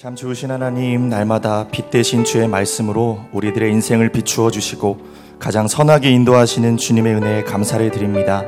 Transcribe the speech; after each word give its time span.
참 0.00 0.16
좋으신 0.16 0.50
하나님, 0.50 1.10
날마다 1.10 1.68
빛 1.70 1.90
대신 1.90 2.24
주의 2.24 2.48
말씀으로 2.48 3.20
우리들의 3.32 3.70
인생을 3.70 4.10
비추어 4.10 4.50
주시고 4.50 4.98
가장 5.38 5.68
선하게 5.68 6.10
인도하시는 6.10 6.78
주님의 6.78 7.16
은혜에 7.16 7.44
감사를 7.44 7.90
드립니다. 7.90 8.42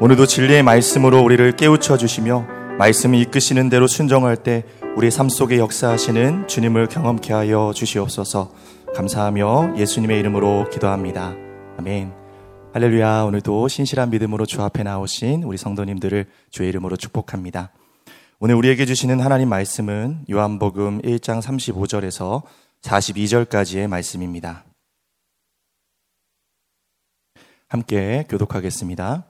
오늘도 0.00 0.24
진리의 0.24 0.62
말씀으로 0.62 1.22
우리를 1.22 1.52
깨우쳐 1.52 1.98
주시며 1.98 2.46
말씀을 2.78 3.18
이끄시는 3.18 3.68
대로 3.68 3.86
순종할 3.86 4.38
때 4.38 4.64
우리 4.96 5.10
삶 5.10 5.28
속에 5.28 5.58
역사하시는 5.58 6.48
주님을 6.48 6.86
경험케 6.86 7.34
하여 7.34 7.72
주시옵소서 7.74 8.52
감사하며 8.94 9.74
예수님의 9.76 10.18
이름으로 10.20 10.70
기도합니다. 10.70 11.34
아멘. 11.76 12.14
할렐루야. 12.72 13.24
오늘도 13.24 13.68
신실한 13.68 14.08
믿음으로 14.08 14.46
주 14.46 14.62
앞에 14.62 14.82
나오신 14.82 15.42
우리 15.42 15.58
성도님들을 15.58 16.24
주의 16.48 16.70
이름으로 16.70 16.96
축복합니다. 16.96 17.70
오늘 18.38 18.54
우리에게 18.56 18.84
주시는 18.84 19.20
하나님 19.20 19.48
말씀은 19.48 20.26
요한복음 20.30 21.00
1장 21.00 21.40
35절에서 21.40 22.42
42절까지의 22.82 23.86
말씀입니다. 23.86 24.66
함께 27.66 28.26
교독하겠습니다. 28.28 29.24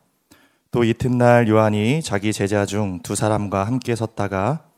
또 0.73 0.83
이튿날 0.83 1.47
요한이 1.47 2.03
자기 2.03 2.33
제자 2.33 2.67
중 2.67 2.99
두 3.05 3.15
사람과 3.15 3.63
함께 3.63 3.95
섰다가 3.95 4.69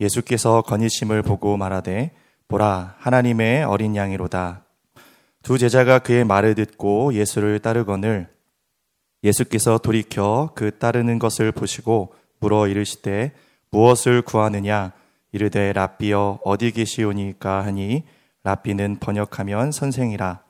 예수께서 0.00 0.62
건의심을 0.62 1.22
보고 1.22 1.56
말하되 1.56 2.12
보라 2.48 2.96
하나님의 2.98 3.62
어린 3.62 3.94
양이로다. 3.94 4.64
두 5.44 5.58
제자가 5.58 6.00
그의 6.00 6.24
말을 6.24 6.56
듣고 6.56 7.14
예수를 7.14 7.60
따르거늘 7.60 8.28
예수께서 9.22 9.78
돌이켜 9.78 10.50
그 10.56 10.76
따르는 10.76 11.20
것을 11.20 11.52
보시고 11.52 12.14
물어 12.40 12.66
이르시되 12.66 13.32
무엇을 13.70 14.22
구하느냐? 14.22 14.92
이르되 15.32 15.72
랍비여 15.72 16.40
어디 16.44 16.72
계시오니까 16.72 17.64
하니? 17.64 18.02
랍비는 18.42 18.98
번역하면 19.00 19.70
선생이라. 19.70 20.40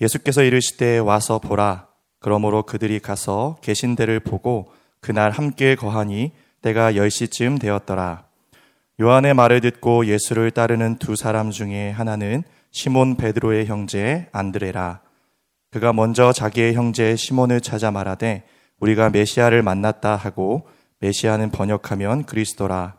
예수께서 0.00 0.42
이르시되 0.42 0.98
와서 0.98 1.38
보라. 1.38 1.86
그러므로 2.20 2.64
그들이 2.64 2.98
가서 2.98 3.58
계신 3.62 3.94
데를 3.94 4.18
보고 4.18 4.72
그날 5.00 5.30
함께 5.30 5.76
거하니 5.76 6.32
때가 6.62 6.92
10시쯤 6.92 7.60
되었더라. 7.60 8.24
요한의 9.00 9.34
말을 9.34 9.60
듣고 9.60 10.06
예수를 10.06 10.50
따르는 10.50 10.96
두 10.98 11.14
사람 11.14 11.52
중에 11.52 11.90
하나는 11.90 12.42
시몬 12.72 13.16
베드로의 13.16 13.66
형제 13.66 14.26
안드레라. 14.32 15.00
그가 15.70 15.92
먼저 15.92 16.32
자기의 16.32 16.74
형제 16.74 17.14
시몬을 17.14 17.60
찾아 17.60 17.92
말하되 17.92 18.44
우리가 18.80 19.10
메시아를 19.10 19.62
만났다 19.62 20.16
하고 20.16 20.66
메시아는 21.00 21.50
번역하면 21.50 22.24
그리스도라. 22.24 22.98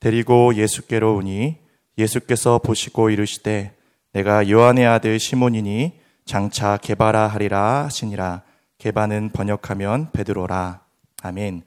데리고 0.00 0.54
예수께로 0.54 1.16
오니 1.16 1.58
예수께서 1.98 2.58
보시고 2.58 3.10
이르시되 3.10 3.74
내가 4.12 4.48
요한의 4.48 4.86
아들 4.86 5.18
시몬이니 5.18 5.92
장차 6.24 6.76
개바라 6.76 7.26
하리라 7.28 7.84
하시니라. 7.84 8.42
개바는 8.78 9.30
번역하면 9.32 10.10
베드로라. 10.12 10.80
아멘. 11.22 11.62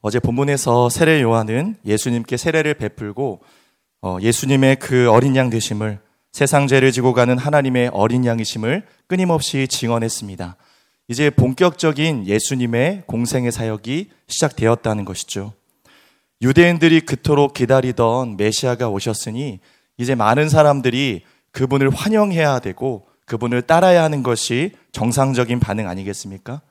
어제 0.00 0.18
본문에서 0.18 0.88
세례 0.88 1.20
요한은 1.20 1.76
예수님께 1.84 2.36
세례를 2.36 2.74
베풀고 2.74 3.40
어, 4.02 4.18
예수님의 4.20 4.76
그 4.76 5.10
어린 5.10 5.36
양 5.36 5.50
되심을 5.50 6.00
세상 6.32 6.66
죄를 6.66 6.90
지고 6.92 7.12
가는 7.12 7.36
하나님의 7.36 7.90
어린 7.92 8.24
양이심을 8.24 8.86
끊임없이 9.08 9.68
증언했습니다. 9.68 10.56
이제 11.10 11.28
본격적인 11.28 12.28
예수님의 12.28 13.02
공생의 13.08 13.50
사역이 13.50 14.10
시작되었다는 14.28 15.04
것이죠. 15.04 15.54
유대인들이 16.40 17.00
그토록 17.00 17.52
기다리던 17.52 18.36
메시아가 18.36 18.88
오셨으니 18.88 19.58
이제 19.98 20.14
많은 20.14 20.48
사람들이 20.48 21.24
그분을 21.50 21.90
환영해야 21.90 22.60
되고 22.60 23.08
그분을 23.26 23.62
따라야 23.62 24.04
하는 24.04 24.22
것이 24.22 24.70
정상적인 24.92 25.58
반응 25.58 25.88
아니겠습니까? 25.88 26.62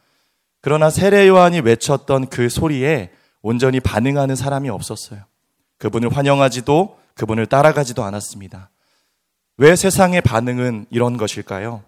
그러나 0.62 0.90
세례 0.90 1.28
요한이 1.28 1.59
외쳤던 1.59 2.28
그 2.28 2.47
소리에 2.47 3.12
온전히 3.42 3.81
반응하는 3.81 4.38
사람이 4.38 4.69
없었어요. 4.69 5.22
그분을 5.80 6.16
환영하지도 6.16 6.97
그분을 7.16 7.46
따라가지도 7.46 8.06
않았습니다. 8.06 8.69
왜 9.58 9.75
세상의 9.75 10.22
반응은 10.22 10.86
이런 10.92 11.18
것일까요? 11.18 11.84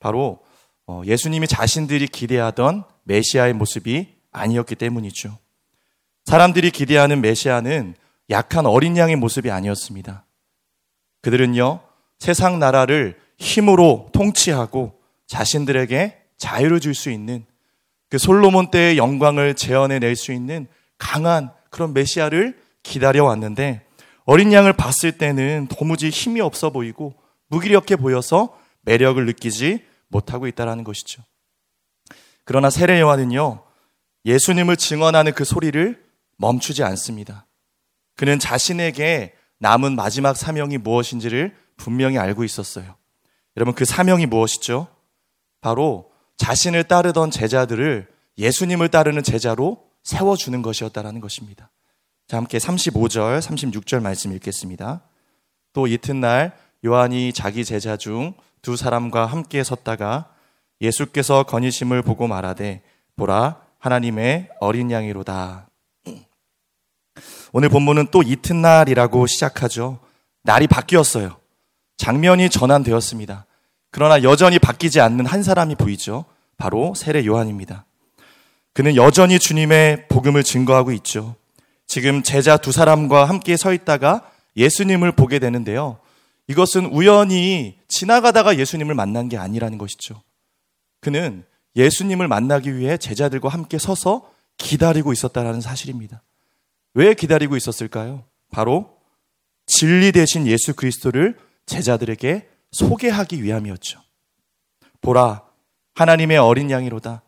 바로 0.00 0.38
어, 0.40 0.45
예수님이 1.04 1.46
자신들이 1.46 2.06
기대하던 2.08 2.84
메시아의 3.04 3.54
모습이 3.54 4.08
아니었기 4.32 4.74
때문이죠. 4.76 5.36
사람들이 6.24 6.70
기대하는 6.70 7.20
메시아는 7.20 7.94
약한 8.30 8.66
어린 8.66 8.96
양의 8.96 9.16
모습이 9.16 9.50
아니었습니다. 9.50 10.24
그들은요, 11.22 11.80
세상 12.18 12.58
나라를 12.58 13.18
힘으로 13.38 14.08
통치하고 14.12 14.98
자신들에게 15.26 16.22
자유를 16.38 16.80
줄 16.80 16.94
수 16.94 17.10
있는 17.10 17.44
그 18.08 18.18
솔로몬 18.18 18.70
때의 18.70 18.96
영광을 18.98 19.54
재현해 19.54 19.98
낼 19.98 20.14
수 20.14 20.32
있는 20.32 20.66
강한 20.98 21.50
그런 21.70 21.92
메시아를 21.92 22.58
기다려 22.82 23.24
왔는데 23.24 23.84
어린 24.24 24.52
양을 24.52 24.72
봤을 24.72 25.12
때는 25.12 25.66
도무지 25.68 26.10
힘이 26.10 26.40
없어 26.40 26.70
보이고 26.70 27.14
무기력해 27.48 27.96
보여서 27.96 28.58
매력을 28.82 29.24
느끼지 29.26 29.84
못하고 30.08 30.46
있다는 30.46 30.84
것이죠. 30.84 31.22
그러나 32.44 32.70
세례 32.70 33.00
요한은요, 33.00 33.64
예수님을 34.24 34.76
증언하는 34.76 35.32
그 35.32 35.44
소리를 35.44 36.04
멈추지 36.36 36.82
않습니다. 36.82 37.46
그는 38.16 38.38
자신에게 38.38 39.34
남은 39.58 39.96
마지막 39.96 40.36
사명이 40.36 40.78
무엇인지를 40.78 41.56
분명히 41.76 42.18
알고 42.18 42.44
있었어요. 42.44 42.96
여러분, 43.56 43.74
그 43.74 43.84
사명이 43.84 44.26
무엇이죠? 44.26 44.88
바로 45.60 46.10
자신을 46.36 46.84
따르던 46.84 47.30
제자들을 47.30 48.08
예수님을 48.38 48.88
따르는 48.88 49.22
제자로 49.22 49.84
세워주는 50.02 50.60
것이었다라는 50.62 51.20
것입니다. 51.20 51.70
자, 52.28 52.36
함께 52.36 52.58
35절, 52.58 53.40
36절 53.40 54.02
말씀 54.02 54.32
읽겠습니다. 54.32 55.02
또 55.72 55.86
이튿날 55.86 56.56
요한이 56.84 57.32
자기 57.32 57.64
제자 57.64 57.96
중 57.96 58.34
두 58.62 58.76
사람과 58.76 59.26
함께 59.26 59.62
섰다가 59.62 60.30
예수께서 60.80 61.44
건의심을 61.44 62.02
보고 62.02 62.26
말하되 62.26 62.82
보라 63.16 63.60
하나님의 63.78 64.50
어린 64.60 64.90
양이로다. 64.90 65.68
오늘 67.52 67.68
본문은 67.68 68.08
또 68.10 68.22
이튿날이라고 68.22 69.26
시작하죠. 69.26 70.00
날이 70.42 70.66
바뀌었어요. 70.66 71.36
장면이 71.96 72.50
전환되었습니다. 72.50 73.46
그러나 73.90 74.22
여전히 74.22 74.58
바뀌지 74.58 75.00
않는 75.00 75.24
한 75.24 75.42
사람이 75.42 75.76
보이죠. 75.76 76.24
바로 76.58 76.94
세례 76.94 77.24
요한입니다. 77.24 77.86
그는 78.74 78.94
여전히 78.96 79.38
주님의 79.38 80.08
복음을 80.08 80.42
증거하고 80.42 80.92
있죠. 80.92 81.34
지금 81.86 82.22
제자 82.22 82.56
두 82.58 82.72
사람과 82.72 83.24
함께 83.24 83.56
서 83.56 83.72
있다가 83.72 84.30
예수님을 84.56 85.12
보게 85.12 85.38
되는데요. 85.38 85.98
이것은 86.48 86.86
우연히 86.86 87.78
지나가다가 87.88 88.56
예수님을 88.58 88.94
만난 88.94 89.28
게 89.28 89.36
아니라는 89.36 89.78
것이죠. 89.78 90.22
그는 91.00 91.44
예수님을 91.74 92.28
만나기 92.28 92.76
위해 92.76 92.96
제자들과 92.96 93.48
함께 93.48 93.78
서서 93.78 94.30
기다리고 94.56 95.12
있었다라는 95.12 95.60
사실입니다. 95.60 96.22
왜 96.94 97.14
기다리고 97.14 97.56
있었을까요? 97.56 98.24
바로 98.50 98.96
진리 99.66 100.12
대신 100.12 100.46
예수 100.46 100.74
그리스도를 100.74 101.36
제자들에게 101.66 102.48
소개하기 102.72 103.42
위함이었죠. 103.42 104.00
보라, 105.00 105.44
하나님의 105.94 106.38
어린 106.38 106.70
양이로다. 106.70 107.22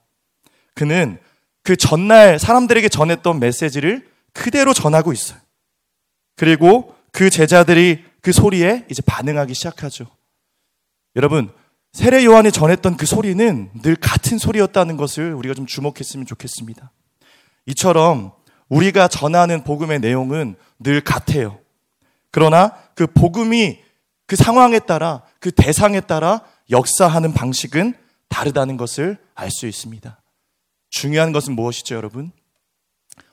그는 0.75 1.19
그 1.63 1.77
전날 1.77 2.39
사람들에게 2.39 2.89
전했던 2.89 3.41
메시지를 3.41 4.09
그대로 4.33 4.73
전하고 4.73 5.13
있어요. 5.13 5.39
그리고 6.37 6.95
그 7.13 7.31
제자들이 7.31 8.05
그 8.21 8.33
소리에 8.33 8.87
이제 8.91 9.03
반응하기 9.03 9.55
시작하죠. 9.55 10.07
여러분, 11.17 11.51
세례 11.93 12.25
요한이 12.25 12.53
전했던 12.53 12.97
그 12.97 13.07
소리는 13.07 13.71
늘 13.83 13.97
같은 13.97 14.39
소리였다는 14.39 14.97
것을 14.97 15.35
우리가 15.35 15.55
좀 15.55 15.67
주목했으면 15.67 16.27
좋겠습니다. 16.27 16.93
이처럼 17.67 18.33
우리가 18.69 19.09
전하는 19.09 19.65
복음의 19.65 20.01
내용은 20.01 20.57
늘 20.79 21.01
같아요. 21.01 21.59
그러나 22.31 22.77
그 22.95 23.07
복음이 23.07 23.81
그 24.27 24.37
상황에 24.37 24.79
따라 24.79 25.23
그 25.41 25.51
대상에 25.51 26.01
따라 26.01 26.43
역사하는 26.71 27.33
방식은 27.33 27.95
다르다는 28.29 28.77
것을 28.77 29.19
알 29.35 29.51
수 29.51 29.67
있습니다. 29.67 30.21
중요한 30.91 31.33
것은 31.33 31.55
무엇이죠, 31.55 31.95
여러분? 31.95 32.33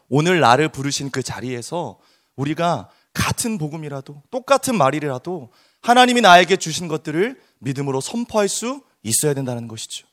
오늘 0.07 0.39
나를 0.39 0.69
부르신 0.69 1.09
그 1.09 1.21
자리에서 1.21 1.99
우리가 2.35 2.89
같은 3.15 3.57
복음이라도 3.57 4.21
똑같은 4.29 4.75
말이라도 4.77 5.51
하나님이 5.81 6.21
나에게 6.21 6.57
주신 6.57 6.87
것들을 6.87 7.39
믿음으로 7.59 8.01
선포할 8.01 8.47
수 8.47 8.83
있어야 9.01 9.33
된다는 9.33 9.67
것이죠. 9.67 10.07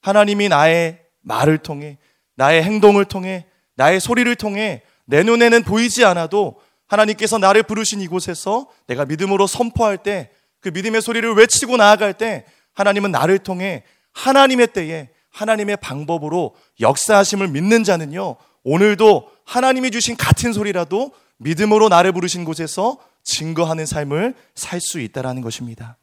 하나님이 0.00 0.48
나의 0.48 1.00
말을 1.22 1.58
통해 1.58 1.98
나의 2.36 2.62
행동을 2.62 3.04
통해 3.06 3.46
나의 3.74 3.98
소리를 3.98 4.32
통해 4.36 4.82
내 5.04 5.22
눈에는 5.22 5.64
보이지 5.64 6.04
않아도 6.04 6.60
하나님께서 6.86 7.38
나를 7.38 7.64
부르신 7.64 8.00
이곳에서 8.00 8.68
내가 8.86 9.04
믿음으로 9.04 9.46
선포할 9.48 9.98
때 9.98 10.30
그 10.64 10.70
믿음의 10.70 11.02
소리를 11.02 11.30
외치고 11.34 11.76
나아갈 11.76 12.14
때 12.14 12.46
하나님은 12.72 13.10
나를 13.10 13.38
통해 13.38 13.84
하나님의 14.12 14.68
때에 14.68 15.10
하나님의 15.30 15.76
방법으로 15.76 16.56
역사하심을 16.80 17.48
믿는 17.48 17.84
자는요, 17.84 18.36
오늘도 18.62 19.30
하나님이 19.44 19.90
주신 19.90 20.16
같은 20.16 20.54
소리라도 20.54 21.12
믿음으로 21.44 21.88
나를 21.90 22.12
부르신 22.12 22.44
곳에서 22.44 22.98
증거하는 23.22 23.86
삶을 23.86 24.34
살 24.54 24.80
수 24.80 24.98
있다라는 24.98 25.42
것입니다. 25.42 25.98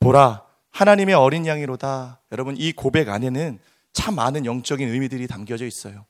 보라, 0.00 0.42
하나님의 0.70 1.14
어린 1.14 1.46
양이로다. 1.46 2.20
여러분, 2.32 2.56
이 2.56 2.72
고백 2.72 3.08
안에는 3.08 3.58
참 3.92 4.14
많은 4.14 4.46
영적인 4.46 4.88
의미들이 4.88 5.26
담겨져 5.26 5.66
있어요. 5.66 6.06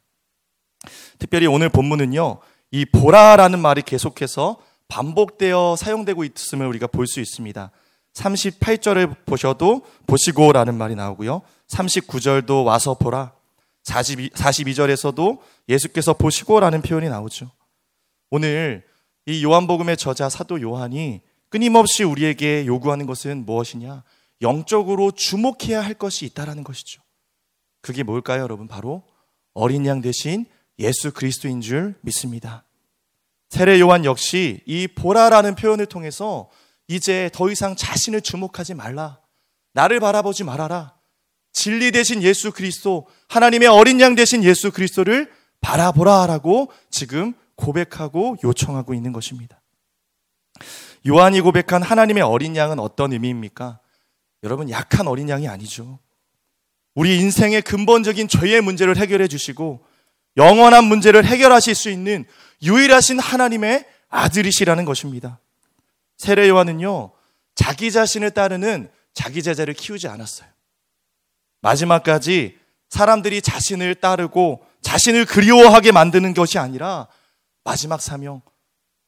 특별히 1.19 1.47
오늘 1.47 1.69
본문은요, 1.69 2.39
이 2.71 2.85
보라라는 2.85 3.59
말이 3.59 3.83
계속해서 3.83 4.57
반복되어 4.89 5.77
사용되고 5.77 6.25
있음을 6.25 6.67
우리가 6.67 6.87
볼 6.87 7.07
수 7.07 7.21
있습니다. 7.21 7.71
38절을 8.15 9.25
보셔도 9.27 9.83
보시고라는 10.07 10.75
말이 10.75 10.95
나오고요. 10.95 11.43
39절도 11.69 12.65
와서 12.65 12.95
보라. 12.95 13.33
42, 13.85 14.31
42절에서도 14.31 15.39
예수께서 15.69 16.13
보시고라는 16.13 16.83
표현이 16.83 17.09
나오죠. 17.09 17.51
오늘 18.31 18.85
이 19.27 19.43
요한복음의 19.43 19.97
저자 19.97 20.29
사도 20.29 20.61
요한이 20.61 21.23
끊임없이 21.49 22.05
우리에게 22.05 22.67
요구하는 22.67 23.07
것은 23.07 23.47
무엇이냐? 23.47 24.05
영적으로 24.43 25.11
주목해야 25.11 25.81
할 25.81 25.95
것이 25.95 26.27
있다라는 26.27 26.63
것이죠. 26.63 27.03
그게 27.81 28.03
뭘까요, 28.03 28.43
여러분? 28.43 28.69
바로 28.69 29.03
어린 29.55 29.87
양 29.87 30.01
대신 30.01 30.47
예수 30.79 31.13
그리스도인 31.13 31.61
줄 31.61 31.95
믿습니다. 32.03 32.65
세례 33.49 33.81
요한 33.81 34.05
역시 34.05 34.61
이 34.67 34.87
보라라는 34.87 35.55
표현을 35.55 35.87
통해서 35.87 36.51
이제 36.87 37.31
더 37.33 37.51
이상 37.51 37.77
자신을 37.77 38.21
주목하지 38.21 38.75
말라. 38.75 39.21
나를 39.73 40.01
바라보지 40.01 40.45
말아라. 40.45 40.95
진리 41.53 41.91
대신 41.93 42.23
예수 42.23 42.53
그리스도, 42.53 43.07
하나님의 43.29 43.69
어린 43.69 44.01
양 44.01 44.15
대신 44.15 44.45
예수 44.45 44.71
그리스도를 44.71 45.33
바라보라라고 45.61 46.71
지금 46.91 47.35
고백하고 47.59 48.37
요청하고 48.43 48.95
있는 48.95 49.13
것입니다. 49.13 49.61
요한이 51.07 51.41
고백한 51.43 51.83
하나님의 51.83 52.23
어린 52.23 52.57
양은 52.57 52.79
어떤 52.79 53.13
의미입니까? 53.13 53.81
여러분, 54.43 54.71
약한 54.71 55.07
어린 55.07 55.29
양이 55.29 55.47
아니죠. 55.47 55.99
우리 56.95 57.19
인생의 57.19 57.63
근본적인 57.63 58.29
죄의 58.29 58.61
문제를 58.61 58.97
해결해 58.97 59.29
주시고 59.29 59.85
영원한 60.37 60.85
문제를 60.85 61.25
해결하실 61.25 61.75
수 61.75 61.91
있는 61.91 62.25
유일하신 62.63 63.19
하나님의 63.19 63.87
아들이시라는 64.09 64.85
것입니다. 64.85 65.39
세례 66.17 66.49
요한은요, 66.49 67.13
자기 67.55 67.93
자신을 67.93 68.31
따르는 68.33 68.91
자기 69.15 69.43
제자를 69.43 69.75
키우지 69.75 70.09
않았어요. 70.09 70.49
마지막까지 71.61 72.57
사람들이 72.89 73.43
자신을 73.43 73.97
따르고 73.97 74.65
자신을 74.81 75.27
그리워하게 75.27 75.93
만드는 75.93 76.35
것이 76.35 76.59
아니라 76.59 77.09
마지막 77.69 78.01
사명, 78.01 78.41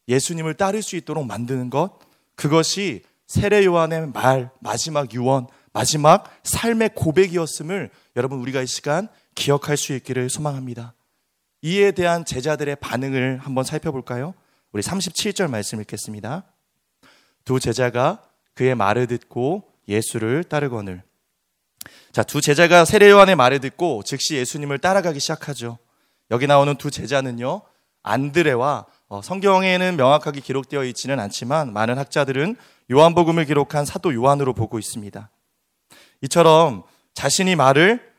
예수님을 0.07 0.53
따를 0.53 0.83
수 0.83 0.95
있도록 0.97 1.25
만드는 1.25 1.71
것, 1.71 1.99
그것이 2.35 3.05
세례 3.27 3.65
요한의 3.65 4.09
말, 4.09 4.51
마지막 4.61 5.15
유언, 5.15 5.47
마지막 5.73 6.31
삶의 6.43 6.91
고백이었음을 6.95 7.89
여러분 8.17 8.39
우리가 8.41 8.61
이 8.61 8.67
시간 8.67 9.09
기억할 9.35 9.79
수 9.79 9.95
있기를 9.95 10.29
소망합니다. 10.29 10.93
이에 11.63 11.93
대한 11.93 12.27
제자들의 12.27 12.77
반응을 12.77 13.39
한번 13.39 13.65
살펴볼까요? 13.65 14.35
우리 14.73 14.83
37절 14.83 15.49
말씀 15.49 15.81
읽겠습니다. 15.81 16.45
두 17.47 17.61
제자가 17.61 18.23
그의 18.53 18.75
말을 18.75 19.07
듣고 19.07 19.73
예수를 19.89 20.45
따르거늘. 20.45 21.03
자, 22.13 22.23
두 22.23 22.43
제자가 22.43 22.85
세례 22.85 23.09
요한의 23.09 23.37
말을 23.37 23.61
듣고 23.61 24.03
즉시 24.05 24.35
예수님을 24.35 24.81
따라가기 24.81 25.19
시작하죠. 25.19 25.79
여기 26.31 26.47
나오는 26.47 26.77
두 26.77 26.91
제자는요, 26.91 27.63
안드레와 28.03 28.87
어, 29.09 29.23
성경에는 29.23 29.97
명확하게 29.97 30.41
기록되어 30.41 30.85
있지는 30.85 31.19
않지만 31.21 31.73
많은 31.73 31.99
학자들은 31.99 32.57
요한복음을 32.91 33.45
기록한 33.45 33.85
사도 33.85 34.15
요한으로 34.15 34.55
보고 34.55 34.79
있습니다. 34.79 35.31
이처럼 36.23 36.85
자신이 37.15 37.57
말을 37.57 38.11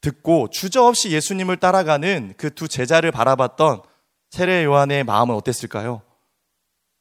듣고 0.00 0.48
주저없이 0.50 1.10
예수님을 1.12 1.56
따라가는 1.56 2.34
그 2.36 2.50
두 2.50 2.68
제자를 2.68 3.10
바라봤던 3.10 3.82
세례 4.30 4.64
요한의 4.64 5.04
마음은 5.04 5.34
어땠을까요? 5.34 6.02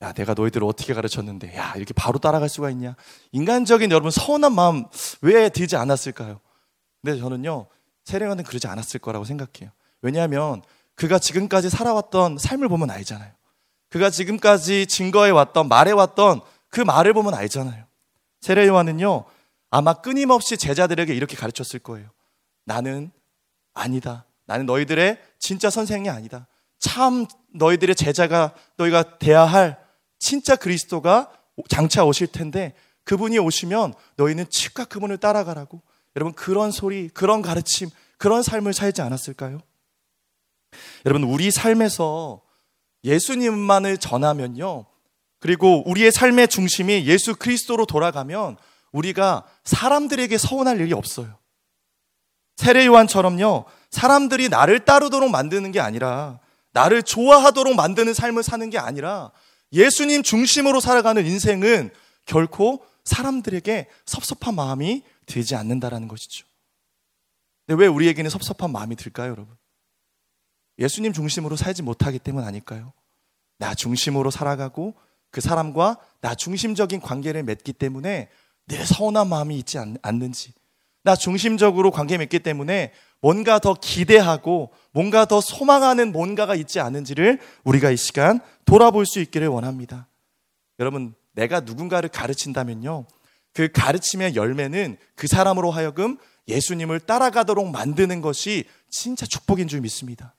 야, 0.01 0.13
내가 0.13 0.33
너희들을 0.33 0.67
어떻게 0.67 0.93
가르쳤는데, 0.93 1.55
야, 1.55 1.73
이렇게 1.75 1.93
바로 1.93 2.19
따라갈 2.19 2.49
수가 2.49 2.69
있냐? 2.71 2.95
인간적인 3.31 3.89
여러분 3.89 4.11
서운한 4.11 4.53
마음 4.53 4.85
왜 5.21 5.49
들지 5.49 5.75
않았을까요? 5.75 6.39
근데 7.01 7.19
저는요, 7.19 7.67
세례 8.05 8.25
요한은 8.25 8.43
그러지 8.43 8.67
않았을 8.67 8.99
거라고 8.99 9.25
생각해요. 9.25 9.71
왜냐하면 10.01 10.61
그가 10.95 11.19
지금까지 11.19 11.69
살아왔던 11.69 12.38
삶을 12.38 12.68
보면 12.69 12.90
알잖아요. 12.90 13.31
그가 13.90 14.10
지금까지 14.10 14.88
증거해 14.88 15.31
왔던, 15.31 15.68
말해 15.68 15.92
왔던 15.92 16.42
그 16.69 16.81
말을 16.81 17.13
보면 17.13 17.34
알잖아요. 17.34 17.86
세례 18.42 18.68
요한은요, 18.68 19.25
아마 19.69 19.94
끊임없이 19.94 20.57
제자들에게 20.57 21.13
이렇게 21.13 21.36
가르쳤을 21.36 21.80
거예요. 21.80 22.10
나는 22.66 23.12
아니다. 23.74 24.25
나는 24.45 24.66
너희들의 24.66 25.19
진짜 25.40 25.69
선생이 25.69 26.10
아니다. 26.10 26.48
참 26.80 27.25
너희들의 27.54 27.95
제자가 27.95 28.54
너희가 28.78 29.18
돼야 29.18 29.45
할 29.45 29.80
진짜 30.19 30.56
그리스도가 30.56 31.31
장차 31.69 32.04
오실 32.04 32.28
텐데 32.28 32.74
그분이 33.04 33.38
오시면 33.40 33.94
너희는 34.18 34.45
즉각 34.50 34.90
그분을 34.90 35.18
따라가라고. 35.18 35.81
여러분 36.16 36.34
그런 36.34 36.72
소리, 36.72 37.10
그런 37.10 37.42
가르침, 37.42 37.90
그런 38.18 38.44
삶을 38.44 38.74
살지 38.74 39.01
않았을까요? 39.01 39.62
여러분 41.05 41.23
우리 41.29 41.51
삶에서 41.51 42.41
예수님만을 43.03 43.97
전하면요. 43.97 44.85
그리고 45.39 45.87
우리의 45.89 46.11
삶의 46.11 46.47
중심이 46.47 47.05
예수 47.05 47.35
그리스도로 47.35 47.85
돌아가면 47.85 48.57
우리가 48.91 49.45
사람들에게 49.65 50.37
서운할 50.37 50.79
일이 50.79 50.93
없어요. 50.93 51.37
세례 52.55 52.85
요한처럼요. 52.85 53.65
사람들이 53.89 54.49
나를 54.49 54.85
따르도록 54.85 55.29
만드는 55.29 55.71
게 55.71 55.79
아니라 55.79 56.39
나를 56.71 57.03
좋아하도록 57.03 57.75
만드는 57.75 58.13
삶을 58.13 58.43
사는 58.43 58.69
게 58.69 58.77
아니라 58.77 59.31
예수님 59.73 60.23
중심으로 60.23 60.79
살아가는 60.79 61.25
인생은 61.25 61.92
결코 62.25 62.85
사람들에게 63.03 63.87
섭섭한 64.06 64.56
마음이 64.56 65.03
들지 65.25 65.56
않는다라는 65.56 66.07
것이죠. 66.07 66.45
근데 67.65 67.81
왜 67.81 67.87
우리에게는 67.87 68.30
섭섭한 68.30 68.71
마음이 68.71 68.95
들까요, 68.95 69.31
여러분? 69.31 69.56
예수님 70.83 71.13
중심으로 71.13 71.56
살지 71.56 71.81
못하기 71.81 72.19
때문 72.19 72.44
아닐까요? 72.44 72.92
나 73.57 73.73
중심으로 73.73 74.31
살아가고 74.31 74.95
그 75.31 75.40
사람과 75.40 75.97
나 76.19 76.35
중심적인 76.35 76.99
관계를 76.99 77.44
맺기 77.44 77.73
때문에 77.73 78.30
늘 78.68 78.85
서운한 78.85 79.30
마음이 79.30 79.57
있지 79.59 79.78
않, 79.78 79.97
않는지 80.02 80.54
나 81.04 81.16
중심적으로 81.16 81.90
관계 81.90 82.18
맺기 82.18 82.40
때문에 82.40 82.92
뭔가 83.21 83.59
더 83.59 83.73
기대하고 83.73 84.71
뭔가 84.92 85.23
더 85.23 85.40
소망하는 85.40 86.11
뭔가가 86.11 86.56
있지 86.56 86.81
않은지를 86.81 87.40
우리가 87.63 87.90
이 87.90 87.97
시간 87.97 88.42
돌아볼 88.66 89.06
수 89.06 89.21
있기를 89.21 89.47
원합니다. 89.47 90.07
여러분, 90.80 91.13
내가 91.31 91.61
누군가를 91.61 92.09
가르친다면요. 92.09 93.06
그 93.54 93.71
가르침의 93.71 94.35
열매는 94.35 94.97
그 95.16 95.28
사람으로 95.28 95.71
하여금 95.71 96.18
예수님을 96.49 96.99
따라가도록 97.02 97.69
만드는 97.69 98.19
것이 98.19 98.66
진짜 98.90 99.25
축복인 99.25 99.69
줄 99.69 99.80
믿습니다. 99.81 100.35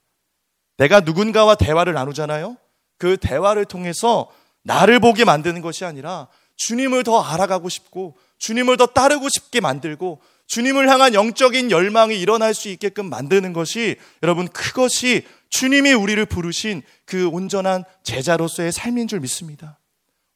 내가 0.76 1.00
누군가와 1.00 1.54
대화를 1.54 1.94
나누잖아요. 1.94 2.56
그 2.98 3.16
대화를 3.16 3.64
통해서 3.64 4.30
나를 4.62 5.00
보게 5.00 5.24
만드는 5.24 5.60
것이 5.60 5.84
아니라 5.84 6.28
주님을 6.56 7.04
더 7.04 7.20
알아가고 7.20 7.68
싶고 7.68 8.16
주님을 8.38 8.76
더 8.76 8.86
따르고 8.86 9.28
싶게 9.28 9.60
만들고 9.60 10.20
주님을 10.46 10.88
향한 10.88 11.14
영적인 11.14 11.70
열망이 11.70 12.18
일어날 12.18 12.54
수 12.54 12.68
있게끔 12.68 13.08
만드는 13.08 13.52
것이 13.52 13.96
여러분 14.22 14.46
그것이 14.48 15.26
주님이 15.48 15.92
우리를 15.92 16.24
부르신 16.26 16.82
그 17.04 17.28
온전한 17.28 17.84
제자로서의 18.02 18.72
삶인 18.72 19.08
줄 19.08 19.20
믿습니다. 19.20 19.78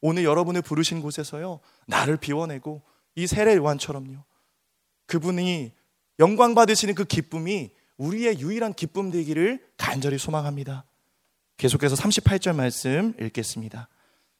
오늘 0.01 0.23
여러분을 0.23 0.61
부르신 0.61 1.01
곳에서요 1.01 1.59
나를 1.87 2.17
비워내고 2.17 2.81
이 3.15 3.27
세례 3.27 3.55
요한처럼요 3.55 4.23
그분이 5.07 5.73
영광 6.19 6.55
받으시는 6.55 6.95
그 6.95 7.05
기쁨이 7.05 7.71
우리의 7.99 8.39
유일한 8.39 8.73
기쁨 8.73 9.11
되기를 9.11 9.59
간절히 9.77 10.17
소망합니다. 10.17 10.85
계속해서 11.57 11.95
38절 11.95 12.55
말씀 12.55 13.13
읽겠습니다. 13.21 13.89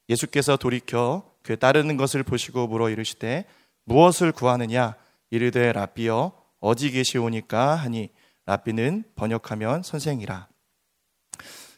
예수께서 0.07 0.57
돌이켜 0.57 1.29
그 1.43 1.59
따르는 1.59 1.97
것을 1.97 2.23
보시고 2.23 2.67
물어 2.67 2.89
이르시되 2.89 3.45
무엇을 3.83 4.31
구하느냐 4.31 4.95
이르되 5.29 5.71
라비여 5.73 6.31
어디 6.59 6.91
계시오니까 6.91 7.75
하니 7.75 8.09
라비는 8.45 9.03
번역하면 9.15 9.83
선생이라. 9.83 10.47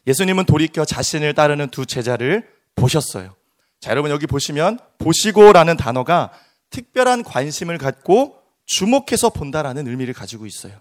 예수님은 0.07 0.45
돌이켜 0.45 0.85
자신을 0.85 1.33
따르는 1.33 1.69
두 1.69 1.85
제자를 1.85 2.47
보셨어요. 2.75 3.35
자, 3.79 3.91
여러분 3.91 4.11
여기 4.11 4.27
보시면 4.27 4.79
보시고라는 4.99 5.77
단어가 5.77 6.31
특별한 6.69 7.23
관심을 7.23 7.77
갖고 7.77 8.39
주목해서 8.65 9.31
본다라는 9.31 9.87
의미를 9.87 10.13
가지고 10.13 10.45
있어요. 10.45 10.79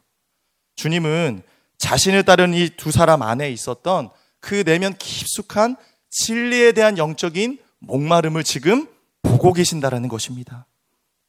주님은 0.81 1.43
자신을 1.77 2.23
따르는 2.23 2.57
이두 2.57 2.91
사람 2.91 3.21
안에 3.21 3.51
있었던 3.53 4.09
그 4.41 4.65
내면 4.65 4.97
깊숙한 4.97 5.77
진리에 6.09 6.73
대한 6.73 6.97
영적인 6.97 7.59
목마름을 7.81 8.45
지금 8.45 8.89
보고 9.21 9.53
계신다라는 9.53 10.09
것입니다. 10.09 10.67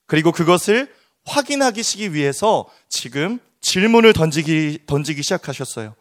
그리고 0.07 0.31
그것을 0.31 0.93
확인하기 1.25 2.13
위해서 2.13 2.69
지금 2.87 3.39
질문을 3.59 4.13
던지기, 4.13 4.79
던지기 4.87 5.21
시작하셨어요. 5.21 5.95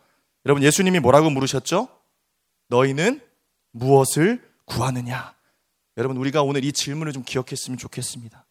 여러분, 0.46 0.62
예수님이 0.62 1.00
뭐라고 1.00 1.28
물으셨죠? 1.28 1.88
너희는 2.68 3.20
무엇을 3.72 4.48
구하느냐? 4.64 5.34
여러분, 5.96 6.16
우리가 6.16 6.42
오늘 6.42 6.64
이 6.64 6.72
질문을 6.72 7.12
좀 7.12 7.24
기억했으면 7.24 7.78
좋겠습니다. 7.78 8.46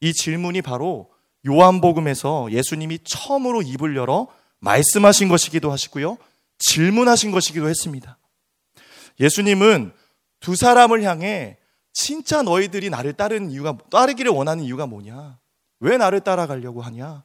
이 0.00 0.12
질문이 0.12 0.62
바로 0.62 1.11
요한복음에서 1.46 2.52
예수님이 2.52 3.00
처음으로 3.04 3.62
입을 3.62 3.96
열어 3.96 4.28
말씀하신 4.60 5.28
것이기도 5.28 5.72
하시고요. 5.72 6.18
질문하신 6.58 7.32
것이기도 7.32 7.68
했습니다. 7.68 8.18
예수님은 9.18 9.92
두 10.40 10.56
사람을 10.56 11.02
향해 11.02 11.58
진짜 11.92 12.42
너희들이 12.42 12.90
나를 12.90 13.12
따르는 13.12 13.50
이유가, 13.50 13.76
따르기를 13.90 14.30
원하는 14.32 14.64
이유가 14.64 14.86
뭐냐? 14.86 15.38
왜 15.80 15.96
나를 15.96 16.20
따라가려고 16.20 16.80
하냐? 16.82 17.24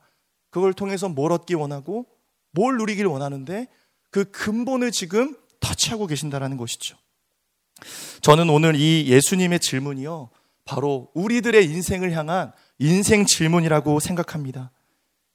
그걸 0.50 0.74
통해서 0.74 1.08
뭘 1.08 1.32
얻기 1.32 1.54
원하고 1.54 2.06
뭘 2.52 2.78
누리기를 2.78 3.10
원하는데 3.10 3.68
그 4.10 4.26
근본을 4.32 4.92
지금 4.92 5.36
터치하고 5.60 6.08
계신다라는 6.08 6.58
것이죠. 6.58 6.98
저는 8.22 8.50
오늘 8.50 8.76
이 8.76 9.08
예수님의 9.08 9.60
질문이요. 9.60 10.30
바로 10.66 11.12
우리들의 11.14 11.64
인생을 11.66 12.12
향한 12.12 12.52
인생 12.80 13.26
질문이라고 13.26 14.00
생각합니다. 14.00 14.72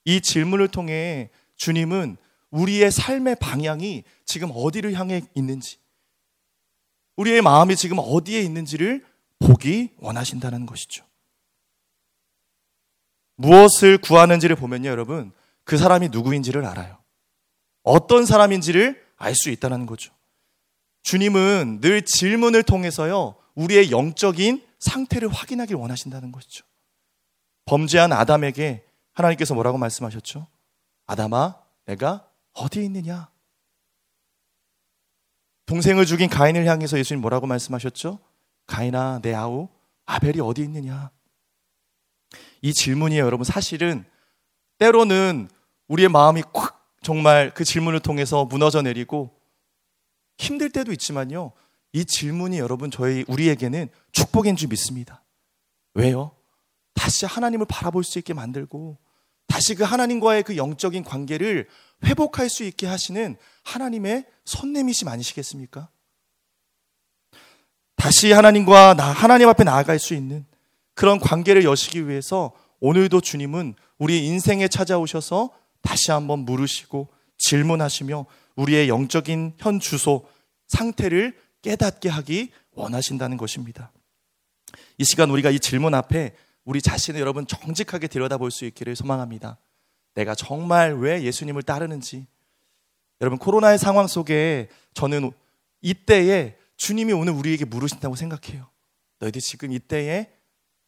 이 0.04 0.20
질문을 0.20 0.68
통해 0.68 1.30
주님은 1.56 2.16
우리의 2.50 2.90
삶의 2.90 3.36
방향이 3.36 4.04
지금 4.24 4.50
어디를 4.54 4.94
향해 4.94 5.22
있는지, 5.34 5.78
우리의 7.16 7.42
마음이 7.42 7.76
지금 7.76 7.98
어디에 7.98 8.40
있는지를 8.40 9.04
보기 9.38 9.90
원하신다는 9.98 10.66
것이죠. 10.66 11.04
무엇을 13.36 13.98
구하는지를 13.98 14.56
보면요, 14.56 14.88
여러분, 14.88 15.32
그 15.64 15.76
사람이 15.76 16.08
누구인지를 16.10 16.64
알아요. 16.64 16.98
어떤 17.82 18.26
사람인지를 18.26 19.02
알 19.16 19.34
수 19.34 19.50
있다는 19.50 19.86
거죠. 19.86 20.12
주님은 21.04 21.80
늘 21.80 22.02
질문을 22.02 22.62
통해서요, 22.64 23.36
우리의 23.54 23.90
영적인 23.90 24.64
상태를 24.78 25.28
확인하길 25.28 25.76
원하신다는 25.76 26.32
것이죠. 26.32 26.64
범죄한 27.64 28.12
아담에게 28.12 28.84
하나님께서 29.12 29.54
뭐라고 29.54 29.78
말씀하셨죠? 29.78 30.46
아담아, 31.06 31.60
내가 31.86 32.28
어디에 32.52 32.84
있느냐? 32.84 33.30
동생을 35.66 36.06
죽인 36.06 36.28
가인을 36.28 36.66
향해서 36.66 36.98
예수님 36.98 37.20
뭐라고 37.20 37.46
말씀하셨죠? 37.46 38.18
가인아, 38.66 39.20
내 39.22 39.34
아우, 39.34 39.68
아벨이 40.06 40.40
어디 40.40 40.62
있느냐? 40.62 41.10
이 42.60 42.72
질문이에요, 42.72 43.24
여러분. 43.24 43.44
사실은 43.44 44.04
때로는 44.78 45.48
우리의 45.88 46.08
마음이 46.08 46.42
콱 46.52 46.82
정말 47.02 47.52
그 47.52 47.64
질문을 47.64 48.00
통해서 48.00 48.44
무너져 48.44 48.82
내리고 48.82 49.30
힘들 50.38 50.70
때도 50.70 50.92
있지만요. 50.92 51.52
이 51.92 52.04
질문이 52.04 52.58
여러분 52.58 52.90
저희 52.90 53.24
우리에게는 53.28 53.88
축복인 54.12 54.56
줄 54.56 54.68
믿습니다. 54.68 55.22
왜요? 55.94 56.32
다시 56.94 57.26
하나님을 57.26 57.66
바라볼 57.66 58.04
수 58.04 58.18
있게 58.18 58.34
만들고 58.34 58.98
다시 59.46 59.74
그 59.74 59.84
하나님과의 59.84 60.42
그 60.44 60.56
영적인 60.56 61.04
관계를 61.04 61.68
회복할 62.04 62.48
수 62.48 62.64
있게 62.64 62.86
하시는 62.86 63.36
하나님의 63.64 64.26
손님이심 64.44 65.08
아니시겠습니까? 65.08 65.88
다시 67.96 68.32
하나님과 68.32 68.94
나, 68.94 69.04
하나님 69.12 69.48
앞에 69.48 69.62
나아갈 69.62 69.98
수 69.98 70.14
있는 70.14 70.44
그런 70.94 71.20
관계를 71.20 71.64
여시기 71.64 72.08
위해서 72.08 72.52
오늘도 72.80 73.20
주님은 73.20 73.74
우리 73.98 74.26
인생에 74.26 74.66
찾아오셔서 74.68 75.50
다시 75.82 76.10
한번 76.10 76.40
물으시고 76.40 77.08
질문하시며 77.38 78.26
우리의 78.56 78.88
영적인 78.88 79.54
현 79.58 79.80
주소, 79.80 80.26
상태를 80.66 81.36
깨닫게 81.62 82.08
하기 82.08 82.50
원하신다는 82.72 83.36
것입니다. 83.36 83.92
이 84.98 85.04
시간 85.04 85.30
우리가 85.30 85.50
이 85.50 85.60
질문 85.60 85.94
앞에 85.94 86.34
우리 86.64 86.80
자신을 86.80 87.20
여러분 87.20 87.46
정직하게 87.46 88.08
들여다볼 88.08 88.50
수 88.50 88.64
있기를 88.64 88.96
소망합니다. 88.96 89.58
내가 90.14 90.34
정말 90.34 90.94
왜 90.94 91.22
예수님을 91.22 91.62
따르는지. 91.62 92.26
여러분 93.20 93.38
코로나의 93.38 93.78
상황 93.78 94.06
속에 94.06 94.68
저는 94.94 95.32
이때에 95.80 96.56
주님이 96.76 97.12
오늘 97.12 97.32
우리에게 97.32 97.64
물으신다고 97.64 98.16
생각해요. 98.16 98.68
너희들 99.20 99.40
지금 99.40 99.72
이때에 99.72 100.32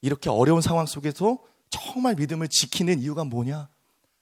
이렇게 0.02 0.28
어려운 0.30 0.60
상황 0.60 0.86
속에서 0.86 1.38
정말 1.70 2.14
믿음을 2.14 2.48
지키는 2.48 3.00
이유가 3.00 3.24
뭐냐? 3.24 3.68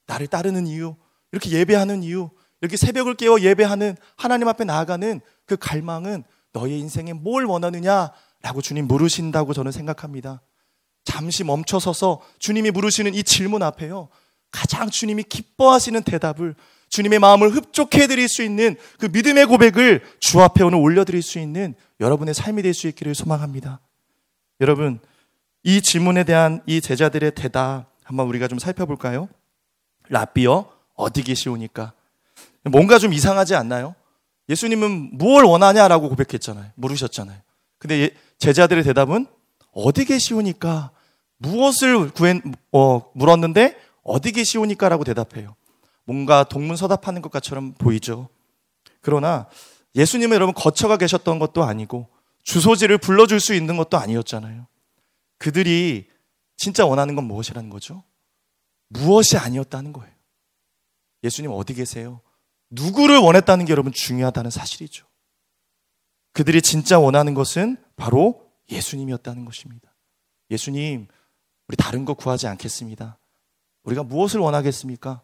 나를 0.06 0.26
따르는 0.26 0.66
이유, 0.66 0.94
이렇게 1.32 1.50
예배하는 1.50 2.02
이유, 2.02 2.30
이렇게 2.60 2.76
새벽을 2.76 3.14
깨워 3.14 3.40
예배하는 3.40 3.96
하나님 4.16 4.48
앞에 4.48 4.64
나아가는 4.64 5.20
그 5.46 5.56
갈망은 5.56 6.24
너의 6.52 6.78
인생에 6.78 7.12
뭘 7.12 7.44
원하느냐라고 7.44 8.60
주님 8.62 8.86
물으신다고 8.86 9.54
저는 9.54 9.72
생각합니다. 9.72 10.40
잠시 11.04 11.44
멈춰서서 11.44 12.20
주님이 12.38 12.70
물으시는 12.70 13.14
이 13.14 13.22
질문 13.22 13.62
앞에요. 13.62 14.08
가장 14.50 14.90
주님이 14.90 15.24
기뻐하시는 15.24 16.02
대답을 16.02 16.54
주님의 16.88 17.18
마음을 17.20 17.50
흡족해 17.50 18.06
드릴 18.06 18.28
수 18.28 18.42
있는 18.42 18.76
그 18.98 19.06
믿음의 19.06 19.46
고백을 19.46 20.02
주 20.20 20.42
앞에 20.42 20.62
오늘 20.62 20.78
올려 20.78 21.04
드릴 21.04 21.22
수 21.22 21.38
있는 21.38 21.74
여러분의 22.00 22.34
삶이 22.34 22.62
될 22.62 22.74
수 22.74 22.86
있기를 22.88 23.14
소망합니다. 23.14 23.80
여러분, 24.60 25.00
이 25.64 25.80
질문에 25.80 26.24
대한 26.24 26.60
이 26.66 26.80
제자들의 26.80 27.34
대답 27.34 27.86
한번 28.04 28.26
우리가 28.26 28.46
좀 28.46 28.58
살펴볼까요? 28.58 29.28
라비어 30.08 30.70
어디 30.94 31.22
계시오니까 31.22 31.94
뭔가 32.64 32.98
좀 32.98 33.12
이상하지 33.12 33.54
않나요? 33.54 33.94
예수님은 34.48 35.16
무엇을 35.16 35.44
원하냐라고 35.44 36.08
고백했잖아요. 36.10 36.72
물으셨잖아요. 36.74 37.38
근데 37.78 38.10
제자들의 38.38 38.84
대답은 38.84 39.26
어디 39.72 40.04
계시오니까 40.04 40.90
무엇을 41.38 42.10
구했 42.10 42.40
어, 42.72 43.10
물었는데 43.14 43.76
어디 44.04 44.32
계시오니까라고 44.32 45.04
대답해요. 45.04 45.56
뭔가 46.04 46.44
동문서답하는 46.44 47.22
것처럼 47.22 47.74
보이죠. 47.74 48.28
그러나 49.00 49.48
예수님은 49.94 50.34
여러분 50.34 50.54
거처가 50.54 50.96
계셨던 50.96 51.38
것도 51.38 51.64
아니고 51.64 52.08
주소지를 52.42 52.98
불러줄 52.98 53.40
수 53.40 53.54
있는 53.54 53.76
것도 53.76 53.98
아니었잖아요. 53.98 54.66
그들이 55.38 56.08
진짜 56.56 56.86
원하는 56.86 57.14
건 57.14 57.24
무엇이라는 57.24 57.70
거죠? 57.70 58.04
무엇이 58.88 59.36
아니었다는 59.36 59.92
거예요. 59.92 60.12
예수님 61.24 61.50
어디 61.52 61.74
계세요? 61.74 62.20
누구를 62.70 63.18
원했다는 63.18 63.64
게 63.64 63.72
여러분 63.72 63.92
중요하다는 63.92 64.50
사실이죠. 64.50 65.06
그들이 66.32 66.62
진짜 66.62 66.98
원하는 66.98 67.34
것은 67.34 67.76
바로 67.96 68.41
예수님이었다는 68.72 69.44
것입니다. 69.44 69.92
예수님, 70.50 71.06
우리 71.68 71.76
다른 71.76 72.04
거 72.04 72.14
구하지 72.14 72.46
않겠습니다. 72.48 73.18
우리가 73.84 74.02
무엇을 74.02 74.40
원하겠습니까? 74.40 75.22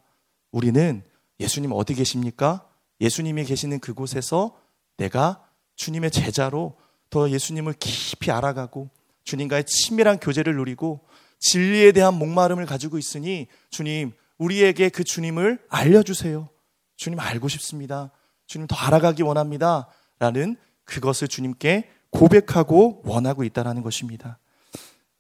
우리는 0.51 1.03
예수님 1.41 1.73
어디 1.73 1.95
계십니까? 1.95 2.69
예수님이 3.01 3.45
계시는 3.45 3.81
그곳에서 3.81 4.59
내가 4.97 5.47
주님의 5.77 6.11
제자로 6.11 6.77
더 7.11 7.31
예수님을 7.31 7.75
깊이 7.75 8.31
알아가고 8.31 8.91
주님과의 9.25 9.65
친밀한 9.67 10.19
교제를 10.19 10.57
누리고 10.57 11.01
진리에 11.39 11.93
대한 11.93 12.15
목마름을 12.15 12.67
가지고 12.67 12.99
있으니 12.99 13.47
주님, 13.71 14.13
우리에게 14.39 14.89
그 14.89 15.05
주님을 15.05 15.65
알려주세요. 15.69 16.49
주님 16.97 17.21
알고 17.21 17.49
싶습니다. 17.49 18.11
주님 18.47 18.67
더 18.67 18.75
알아가기 18.75 19.23
원합니다. 19.23 19.89
라는 20.19 20.57
그것을 20.85 21.29
주님께 21.29 21.89
고백하고 22.11 23.03
원하고 23.05 23.45
있다는 23.45 23.83
것입니다. 23.83 24.39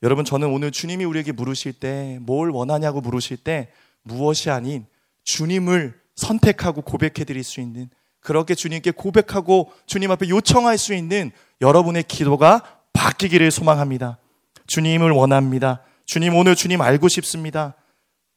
여러분, 0.03 0.25
저는 0.25 0.49
오늘 0.49 0.71
주님이 0.71 1.05
우리에게 1.05 1.33
물으실 1.33 1.73
때, 1.73 2.19
뭘 2.23 2.51
원하냐고 2.51 3.01
물으실 3.01 3.39
때, 3.39 3.69
무엇이 4.03 4.51
아닌 4.51 4.87
주님을 5.25 5.99
선택하고 6.15 6.83
고백해 6.83 7.25
드릴 7.25 7.43
수 7.43 7.61
있는, 7.61 7.91
그렇게 8.21 8.55
주님께 8.55 8.93
고백하고 8.93 9.73
주님 9.87 10.11
앞에 10.11 10.29
요청할 10.29 10.79
수 10.79 10.95
있는 10.95 11.31
여러분의 11.61 12.05
기도가 12.05 12.63
바뀌기를 12.93 13.51
소망합니다. 13.51 14.19
주님을 14.67 15.11
원합니다. 15.11 15.83
주님, 16.05 16.35
오늘 16.35 16.55
주님 16.55 16.81
알고 16.81 17.09
싶습니다. 17.09 17.75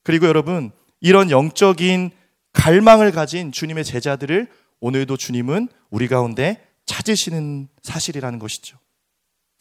그리고 0.03 0.27
여러분, 0.27 0.71
이런 0.99 1.29
영적인 1.29 2.11
갈망을 2.53 3.11
가진 3.11 3.51
주님의 3.51 3.83
제자들을 3.83 4.47
오늘도 4.79 5.17
주님은 5.17 5.69
우리 5.89 6.07
가운데 6.07 6.61
찾으시는 6.91 7.69
사실이라는 7.83 8.37
것이죠. 8.37 8.77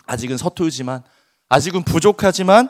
아직은 0.06 0.36
서툴지만, 0.36 1.04
아직은 1.48 1.84
부족하지만, 1.84 2.68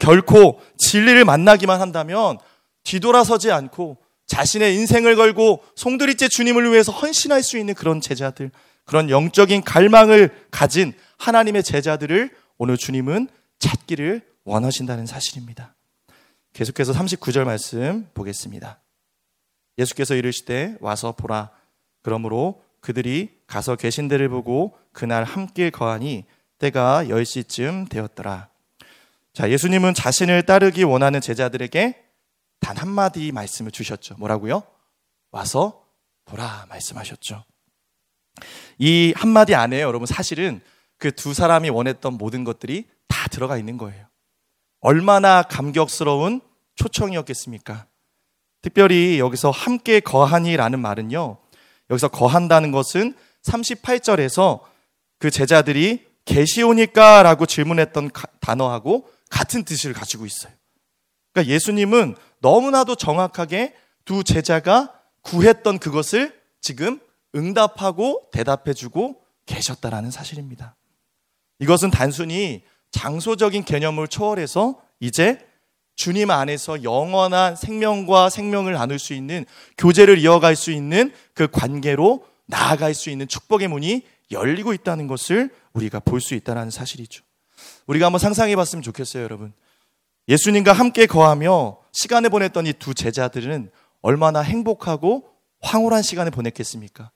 결코 0.00 0.60
진리를 0.76 1.24
만나기만 1.24 1.80
한다면 1.80 2.38
뒤돌아서지 2.82 3.52
않고 3.52 3.98
자신의 4.26 4.74
인생을 4.76 5.16
걸고 5.16 5.62
송두리째 5.76 6.28
주님을 6.28 6.72
위해서 6.72 6.90
헌신할 6.90 7.42
수 7.42 7.56
있는 7.58 7.74
그런 7.74 8.00
제자들, 8.00 8.50
그런 8.84 9.10
영적인 9.10 9.62
갈망을 9.62 10.46
가진 10.50 10.92
하나님의 11.18 11.62
제자들을 11.62 12.30
오늘 12.58 12.76
주님은 12.76 13.28
찾기를 13.58 14.22
원하신다는 14.44 15.06
사실입니다. 15.06 15.74
계속해서 16.52 16.92
39절 16.92 17.44
말씀 17.44 18.08
보겠습니다. 18.14 18.80
예수께서 19.78 20.14
이르시되 20.14 20.76
와서 20.80 21.12
보라. 21.12 21.50
그러므로 22.02 22.62
그들이 22.84 23.30
가서 23.46 23.76
계신 23.76 24.08
데를 24.08 24.28
보고 24.28 24.76
그날 24.92 25.24
함께 25.24 25.70
거하니 25.70 26.26
때가 26.58 27.04
10시쯤 27.04 27.88
되었더라. 27.88 28.48
자, 29.32 29.50
예수님은 29.50 29.94
자신을 29.94 30.42
따르기 30.42 30.84
원하는 30.84 31.22
제자들에게 31.22 32.04
단 32.60 32.76
한마디 32.76 33.32
말씀을 33.32 33.70
주셨죠. 33.70 34.16
뭐라고요? 34.18 34.64
와서 35.30 35.82
보라 36.26 36.66
말씀하셨죠. 36.68 37.44
이 38.78 39.14
한마디 39.16 39.54
안에 39.54 39.80
여러분 39.80 40.04
사실은 40.06 40.60
그 40.98 41.10
두 41.10 41.32
사람이 41.32 41.70
원했던 41.70 42.18
모든 42.18 42.44
것들이 42.44 42.86
다 43.08 43.28
들어가 43.28 43.56
있는 43.56 43.78
거예요. 43.78 44.06
얼마나 44.80 45.42
감격스러운 45.42 46.42
초청이었겠습니까? 46.76 47.86
특별히 48.60 49.18
여기서 49.18 49.50
함께 49.50 50.00
거하니라는 50.00 50.80
말은요. 50.80 51.38
여기서 51.90 52.08
거한다는 52.08 52.72
것은 52.72 53.14
38절에서 53.42 54.60
그 55.18 55.30
제자들이 55.30 56.06
계시오니까라고 56.24 57.46
질문했던 57.46 58.10
단어하고 58.40 59.08
같은 59.30 59.64
뜻을 59.64 59.92
가지고 59.92 60.26
있어요. 60.26 60.52
그러니까 61.32 61.52
예수님은 61.52 62.16
너무나도 62.40 62.94
정확하게 62.94 63.74
두 64.04 64.22
제자가 64.24 65.00
구했던 65.22 65.78
그것을 65.78 66.38
지금 66.60 67.00
응답하고 67.34 68.28
대답해주고 68.32 69.20
계셨다라는 69.46 70.10
사실입니다. 70.10 70.76
이것은 71.58 71.90
단순히 71.90 72.64
장소적인 72.90 73.64
개념을 73.64 74.08
초월해서 74.08 74.80
이제 75.00 75.38
주님 75.96 76.30
안에서 76.30 76.82
영원한 76.82 77.56
생명과 77.56 78.28
생명을 78.30 78.72
나눌 78.74 78.98
수 78.98 79.14
있는 79.14 79.44
교제를 79.78 80.18
이어갈 80.18 80.56
수 80.56 80.70
있는 80.70 81.12
그 81.34 81.48
관계로 81.48 82.26
나아갈 82.46 82.94
수 82.94 83.10
있는 83.10 83.28
축복의 83.28 83.68
문이 83.68 84.02
열리고 84.30 84.72
있다는 84.72 85.06
것을 85.06 85.50
우리가 85.72 86.00
볼 86.00 86.20
수 86.20 86.34
있다는 86.34 86.70
사실이죠. 86.70 87.22
우리가 87.86 88.06
한번 88.06 88.18
상상해 88.18 88.56
봤으면 88.56 88.82
좋겠어요, 88.82 89.22
여러분. 89.22 89.52
예수님과 90.28 90.72
함께 90.72 91.06
거하며 91.06 91.78
시간을 91.92 92.30
보냈던 92.30 92.66
이 92.66 92.72
두 92.74 92.94
제자들은 92.94 93.70
얼마나 94.02 94.40
행복하고 94.40 95.24
황홀한 95.60 96.02
시간을 96.02 96.30
보냈겠습니까? 96.32 97.10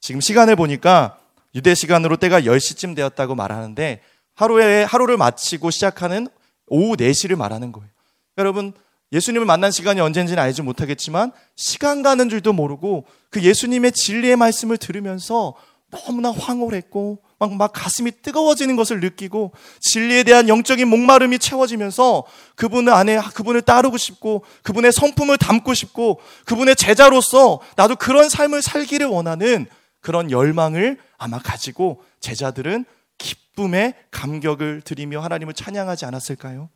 지금 0.00 0.20
시간을 0.20 0.56
보니까 0.56 1.18
유대 1.54 1.74
시간으로 1.74 2.16
때가 2.16 2.40
10시쯤 2.42 2.96
되었다고 2.96 3.34
말하는데 3.34 4.00
하루에 4.34 4.82
하루를 4.82 5.16
마치고 5.16 5.70
시작하는 5.70 6.26
오후 6.66 6.96
4시를 6.96 7.36
말하는 7.36 7.70
거예요. 7.70 7.88
여러분, 8.38 8.72
예수님을 9.12 9.46
만난 9.46 9.70
시간이 9.70 10.00
언젠지는 10.00 10.42
알지 10.42 10.62
못하겠지만 10.62 11.30
시간 11.54 12.02
가는 12.02 12.28
줄도 12.28 12.52
모르고 12.52 13.06
그 13.30 13.42
예수님의 13.42 13.92
진리의 13.92 14.36
말씀을 14.36 14.76
들으면서 14.76 15.54
너무나 15.90 16.32
황홀했고 16.32 17.22
막, 17.38 17.54
막 17.54 17.72
가슴이 17.72 18.10
뜨거워지는 18.22 18.74
것을 18.74 19.00
느끼고 19.00 19.52
진리에 19.80 20.24
대한 20.24 20.48
영적인 20.48 20.88
목마름이 20.88 21.38
채워지면서 21.38 22.24
그분 22.56 22.88
안에 22.88 23.20
그분을 23.34 23.62
따르고 23.62 23.96
싶고 23.96 24.44
그분의 24.62 24.92
성품을 24.92 25.38
담고 25.38 25.74
싶고 25.74 26.20
그분의 26.46 26.74
제자로서 26.74 27.60
나도 27.76 27.96
그런 27.96 28.28
삶을 28.28 28.62
살기를 28.62 29.06
원하는 29.06 29.66
그런 30.00 30.30
열망을 30.30 30.98
아마 31.16 31.38
가지고 31.38 32.02
제자들은 32.20 32.84
기쁨의 33.18 33.94
감격을 34.10 34.82
드리며 34.82 35.20
하나님을 35.20 35.54
찬양하지 35.54 36.04
않았을까요? 36.06 36.68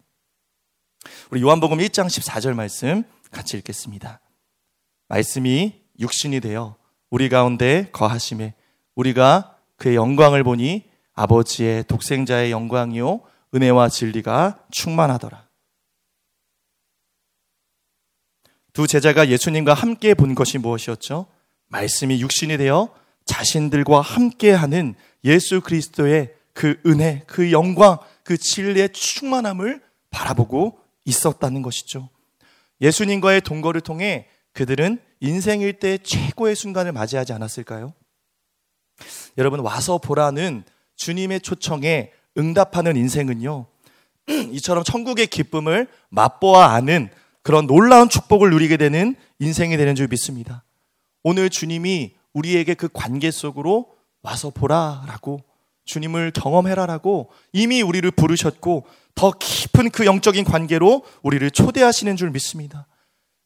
우리 1.31 1.43
요한복음 1.43 1.79
1장 1.79 2.07
14절 2.07 2.55
말씀 2.55 3.05
같이 3.31 3.57
읽겠습니다. 3.57 4.21
말씀이 5.09 5.81
육신이 5.99 6.41
되어 6.41 6.77
우리 7.11 7.29
가운데 7.29 7.89
거하심에 7.93 8.55
우리가 8.95 9.57
그의 9.77 9.97
영광을 9.97 10.45
보니 10.45 10.85
아버지의 11.15 11.85
독생자의 11.85 12.51
영광이요 12.51 13.21
은혜와 13.55 13.89
진리가 13.89 14.65
충만하더라. 14.71 15.49
두 18.73 18.87
제자가 18.87 19.29
예수님과 19.29 19.75
함께 19.75 20.15
본 20.15 20.35
것이 20.35 20.59
무엇이었죠? 20.59 21.27
말씀이 21.69 22.21
육신이 22.21 22.59
되어 22.59 22.95
자신들과 23.25 24.01
함께하는 24.01 24.95
예수 25.25 25.61
그리스도의 25.61 26.35
그 26.53 26.81
은혜, 26.87 27.23
그 27.27 27.53
영광, 27.53 27.99
그 28.23 28.37
진리의 28.37 28.93
충만함을 28.93 29.83
바라보고 30.11 30.81
있었다는 31.09 31.63
것이죠. 31.63 32.11
예수님과의 32.81 33.41
동거를 33.41 33.81
통해 33.81 34.29
그들은 34.53 35.01
인생일 35.21 35.75
때 35.75 35.99
최고의 35.99 36.55
순간을 36.55 36.93
맞이하지 36.93 37.33
않았을까요? 37.33 37.95
여러분, 39.37 39.61
와서 39.61 39.99
보라는 39.99 40.65
주님의 40.97 41.41
초청에 41.41 42.13
응답하는 42.37 42.97
인생은요, 42.97 43.67
이처럼 44.53 44.85
천국의 44.85 45.29
기쁨을 45.29 45.89
맛보아 46.11 46.73
아는 46.75 47.11
그런 47.43 47.67
놀라운 47.67 48.09
축복을 48.09 48.51
누리게 48.51 48.77
되는 48.77 49.17
인생이 49.39 49.77
되는 49.77 49.95
줄 49.95 50.09
믿습니다. 50.09 50.65
오늘 51.23 51.51
주님이 51.51 52.15
우리에게 52.33 52.75
그 52.75 52.89
관계 52.93 53.31
속으로 53.31 53.97
와서 54.23 54.51
보라라고 54.51 55.43
주님을 55.89 56.33
경험해라라고 56.33 57.31
이미 57.53 57.83
우리를 57.83 58.09
부르셨고 58.11 58.87
더 59.15 59.33
깊은 59.33 59.91
그 59.91 60.05
영적인 60.05 60.45
관계로 60.45 61.03
우리를 61.23 61.51
초대하시는 61.51 62.15
줄 62.17 62.31
믿습니다. 62.31 62.87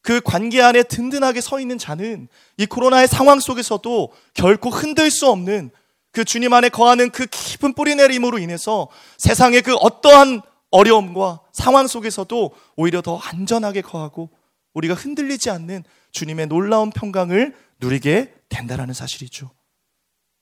그 0.01 0.19
관계 0.19 0.61
안에 0.61 0.83
든든하게 0.83 1.39
서 1.39 1.61
있는 1.61 1.77
자는 1.77 2.27
이 2.57 2.65
코로나의 2.65 3.07
상황 3.07 3.39
속에서도 3.39 4.11
결코 4.33 4.69
흔들 4.69 5.09
수 5.09 5.29
없는 5.29 5.71
그 6.11 6.25
주님 6.25 6.53
안에 6.53 6.67
거하는 6.69 7.09
그 7.09 7.25
깊은 7.25 7.73
뿌리 7.73 7.95
내림으로 7.95 8.37
인해서 8.37 8.89
세상의 9.17 9.61
그 9.61 9.75
어떠한 9.75 10.41
어려움과 10.69 11.39
상황 11.53 11.87
속에서도 11.87 12.51
오히려 12.75 13.01
더 13.01 13.17
안전하게 13.17 13.81
거하고 13.81 14.29
우리가 14.73 14.95
흔들리지 14.95 15.49
않는 15.49 15.83
주님의 16.11 16.47
놀라운 16.47 16.89
평강을 16.89 17.55
누리게 17.79 18.33
된다라는 18.49 18.93
사실이죠. 18.93 19.49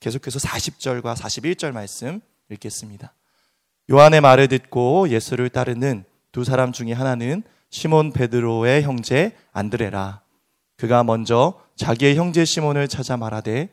계속해서 0.02 0.40
40절과 0.40 1.14
41절 1.14 1.70
말씀 1.70 2.20
읽겠습니다. 2.50 3.14
요한의 3.88 4.20
말을 4.20 4.48
듣고 4.48 5.08
예수를 5.08 5.48
따르는 5.48 6.04
두 6.32 6.42
사람 6.42 6.72
중에 6.72 6.92
하나는 6.92 7.44
시몬 7.70 8.12
베드로의 8.12 8.82
형제 8.82 9.36
안드레라. 9.52 10.22
그가 10.76 11.04
먼저 11.04 11.60
자기의 11.76 12.16
형제 12.16 12.44
시몬을 12.44 12.88
찾아 12.88 13.16
말하되 13.16 13.68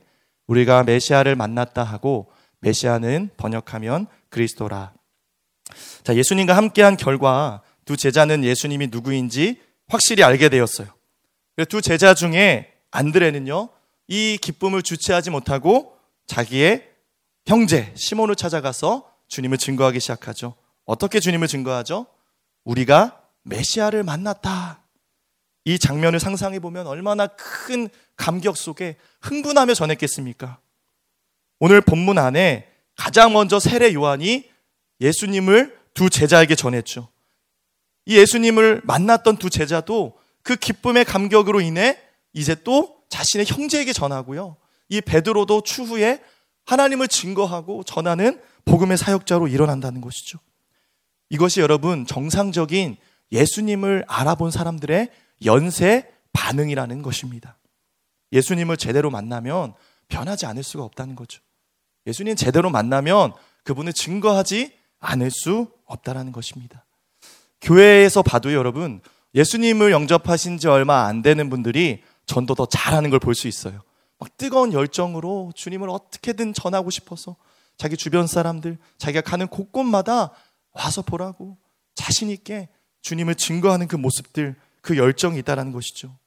우리가 0.45 0.83
메시아를 0.83 1.35
만났다 1.35 1.83
하고 1.83 2.31
메시아는 2.59 3.31
번역하면 3.35 4.05
그리스도라. 4.29 4.93
자, 6.03 6.15
예수님과 6.15 6.55
함께한 6.55 6.95
결과 6.95 7.63
두 7.85 7.97
제자는 7.97 8.43
예수님이 8.43 8.89
누구인지 8.91 9.59
확실히 9.87 10.23
알게 10.23 10.49
되었어요. 10.49 10.89
두 11.69 11.81
제자 11.81 12.13
중에 12.13 12.71
안드레는요, 12.91 13.69
이 14.07 14.37
기쁨을 14.39 14.83
주체하지 14.83 15.31
못하고 15.31 15.98
자기의 16.29 16.87
형제 17.47 17.91
시몬을 17.95 18.35
찾아가서 18.35 19.11
주님을 19.27 19.57
증거하기 19.57 19.99
시작하죠. 19.99 20.53
어떻게 20.85 21.19
주님을 21.19 21.47
증거하죠? 21.47 22.05
우리가 22.63 23.21
메시아를 23.43 24.03
만났다. 24.03 24.83
이 25.65 25.79
장면을 25.79 26.19
상상해 26.19 26.59
보면 26.59 26.85
얼마나 26.85 27.25
큰 27.27 27.89
감격 28.15 28.57
속에 28.57 28.97
흥분하며 29.21 29.73
전했겠습니까? 29.73 30.59
오늘 31.59 31.81
본문 31.81 32.19
안에 32.19 32.69
가장 32.95 33.33
먼저 33.33 33.59
세례 33.59 33.93
요한이 33.93 34.49
예수님을 35.01 35.77
두 35.95 36.11
제자에게 36.11 36.53
전했죠. 36.55 37.09
이 38.05 38.17
예수님을 38.17 38.81
만났던 38.83 39.37
두 39.37 39.49
제자도 39.49 40.19
그 40.43 40.55
기쁨의 40.55 41.05
감격으로 41.05 41.59
인해 41.59 41.99
이제 42.33 42.55
또 42.63 42.97
자신의 43.09 43.47
형제에게 43.47 43.93
전하고요. 43.93 44.57
이 44.89 45.01
베드로도 45.01 45.61
추후에 45.61 46.21
하나님을 46.65 47.07
증거하고 47.07 47.83
전하는 47.83 48.41
복음의 48.65 48.97
사역자로 48.97 49.47
일어난다는 49.47 50.01
것이죠. 50.01 50.39
이것이 51.29 51.61
여러분 51.61 52.05
정상적인 52.05 52.97
예수님을 53.31 54.03
알아본 54.07 54.51
사람들의 54.51 55.09
연쇄 55.45 56.11
반응이라는 56.33 57.01
것입니다. 57.01 57.57
예수님을 58.31 58.77
제대로 58.77 59.09
만나면 59.09 59.73
변하지 60.07 60.45
않을 60.47 60.63
수가 60.63 60.83
없다는 60.83 61.15
거죠. 61.15 61.41
예수님 62.07 62.35
제대로 62.35 62.69
만나면 62.69 63.33
그분을 63.63 63.93
증거하지 63.93 64.73
않을 64.99 65.31
수 65.31 65.71
없다라는 65.85 66.31
것입니다. 66.31 66.85
교회에서 67.61 68.21
봐도 68.23 68.53
여러분 68.53 69.01
예수님을 69.35 69.91
영접하신 69.91 70.57
지 70.57 70.67
얼마 70.67 71.05
안 71.05 71.21
되는 71.21 71.49
분들이 71.49 72.03
전도 72.25 72.55
더 72.55 72.65
잘하는 72.65 73.09
걸 73.09 73.19
볼 73.19 73.35
수 73.35 73.47
있어요. 73.47 73.81
막 74.19 74.37
뜨거운 74.37 74.73
열정으로 74.73 75.51
주님을 75.55 75.89
어떻게든 75.89 76.53
전하고 76.53 76.89
싶어서 76.89 77.35
자기 77.77 77.95
주변 77.95 78.27
사람들, 78.27 78.77
자기가 78.97 79.21
가는 79.21 79.47
곳곳마다 79.47 80.31
와서 80.73 81.01
보라고 81.01 81.57
자신 81.95 82.29
있게 82.29 82.69
주님을 83.01 83.35
증거하는 83.35 83.87
그 83.87 83.95
모습들, 83.95 84.55
그 84.81 84.97
열정이 84.97 85.39
있다라는 85.39 85.71
것이죠. 85.71 86.17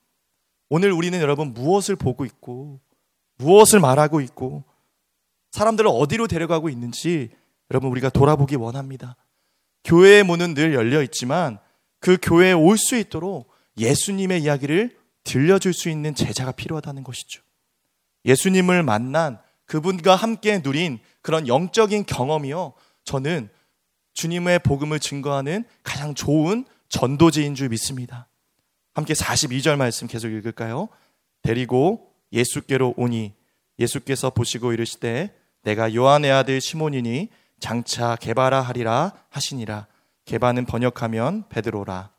오늘 0.71 0.91
우리는 0.93 1.21
여러분 1.21 1.53
무엇을 1.53 1.97
보고 1.97 2.25
있고 2.25 2.81
무엇을 3.37 3.81
말하고 3.81 4.23
있고 4.23 4.65
사람들을 5.51 5.91
어디로 5.93 6.29
데려가고 6.29 6.71
있는지 6.71 7.31
여러분 7.71 7.91
우리가 7.91 8.09
돌아보기 8.09 8.57
원합니다. 8.57 9.17
교회의 9.85 10.23
문은 10.23 10.55
늘 10.55 10.73
열려 10.73 11.03
있지만 11.03 11.59
그 12.01 12.17
교회에 12.21 12.53
올 12.53 12.79
수 12.79 12.97
있도록 12.97 13.51
예수님의 13.77 14.43
이야기를 14.43 14.97
들려줄 15.25 15.75
수 15.75 15.89
있는 15.91 16.15
제자가 16.15 16.53
필요하다는 16.53 17.05
것이죠. 17.05 17.43
예수님을 18.25 18.83
만난 18.83 19.39
그분과 19.67 20.15
함께 20.15 20.59
누린 20.59 20.99
그런 21.23 21.49
영적인 21.49 22.07
경험이요. 22.07 22.75
저는 23.05 23.49
주님의 24.15 24.61
복음을 24.61 25.01
증거하는 25.01 25.65
가장 25.83 26.15
좋은 26.15 26.65
전도지인 26.89 27.55
줄 27.55 27.71
믿습니다. 27.71 28.29
함께 28.95 29.15
42절 29.15 29.77
말씀 29.77 30.07
계속 30.07 30.29
읽을까요? 30.29 30.89
데리고 31.43 32.13
예수께로 32.33 32.95
오니 32.97 33.35
예수께서 33.79 34.31
보시고 34.31 34.73
이르시되 34.73 35.35
내가 35.63 35.95
요한의 35.95 36.31
아들 36.31 36.61
시몬이니 36.61 37.31
장차 37.61 38.17
개바라 38.17 38.61
하리라 38.61 39.13
하시니라. 39.31 39.87
개바는 40.25 40.67
번역하면 40.67 41.49
베드로라. 41.49 42.11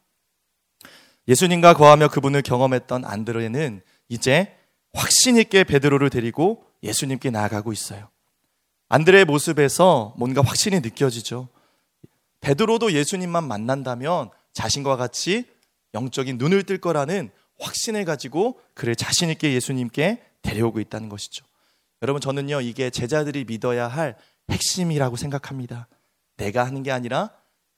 예수님과 1.28 1.74
거하며 1.76 2.10
그분을 2.10 2.42
경험했던 2.42 3.06
안드레는 3.06 3.82
이제 4.10 4.58
확신 4.94 5.38
있게 5.38 5.64
베드로를 5.64 6.10
데리고 6.10 6.66
예수님께 6.84 7.30
나아가고 7.30 7.74
있어요. 7.74 8.10
안드레의 8.90 9.26
모습에서 9.26 10.14
뭔가 10.18 10.42
확신이 10.42 10.80
느껴지죠. 10.80 11.50
베드로도 12.42 12.94
예수님만 12.94 13.48
만난다면 13.48 14.30
자신과 14.54 14.98
같이 14.98 15.46
영적인 15.94 16.38
눈을 16.38 16.64
뜰 16.64 16.78
거라는 16.78 17.32
확신을 17.60 18.06
가지고 18.06 18.60
그를 18.74 18.96
자신 18.96 19.30
있게 19.30 19.54
예수님께 19.54 20.22
데려오고 20.42 20.80
있다는 20.80 21.10
것이죠. 21.10 21.46
여러분 22.02 22.22
저는요 22.22 22.62
이게 22.62 22.90
제자들이 22.90 23.46
믿어야 23.46 23.88
할 23.88 24.18
핵심이라고 24.52 25.16
생각합니다. 25.16 25.88
내가 26.38 26.66
하는 26.66 26.84
게 26.84 26.92
아니라 26.92 27.32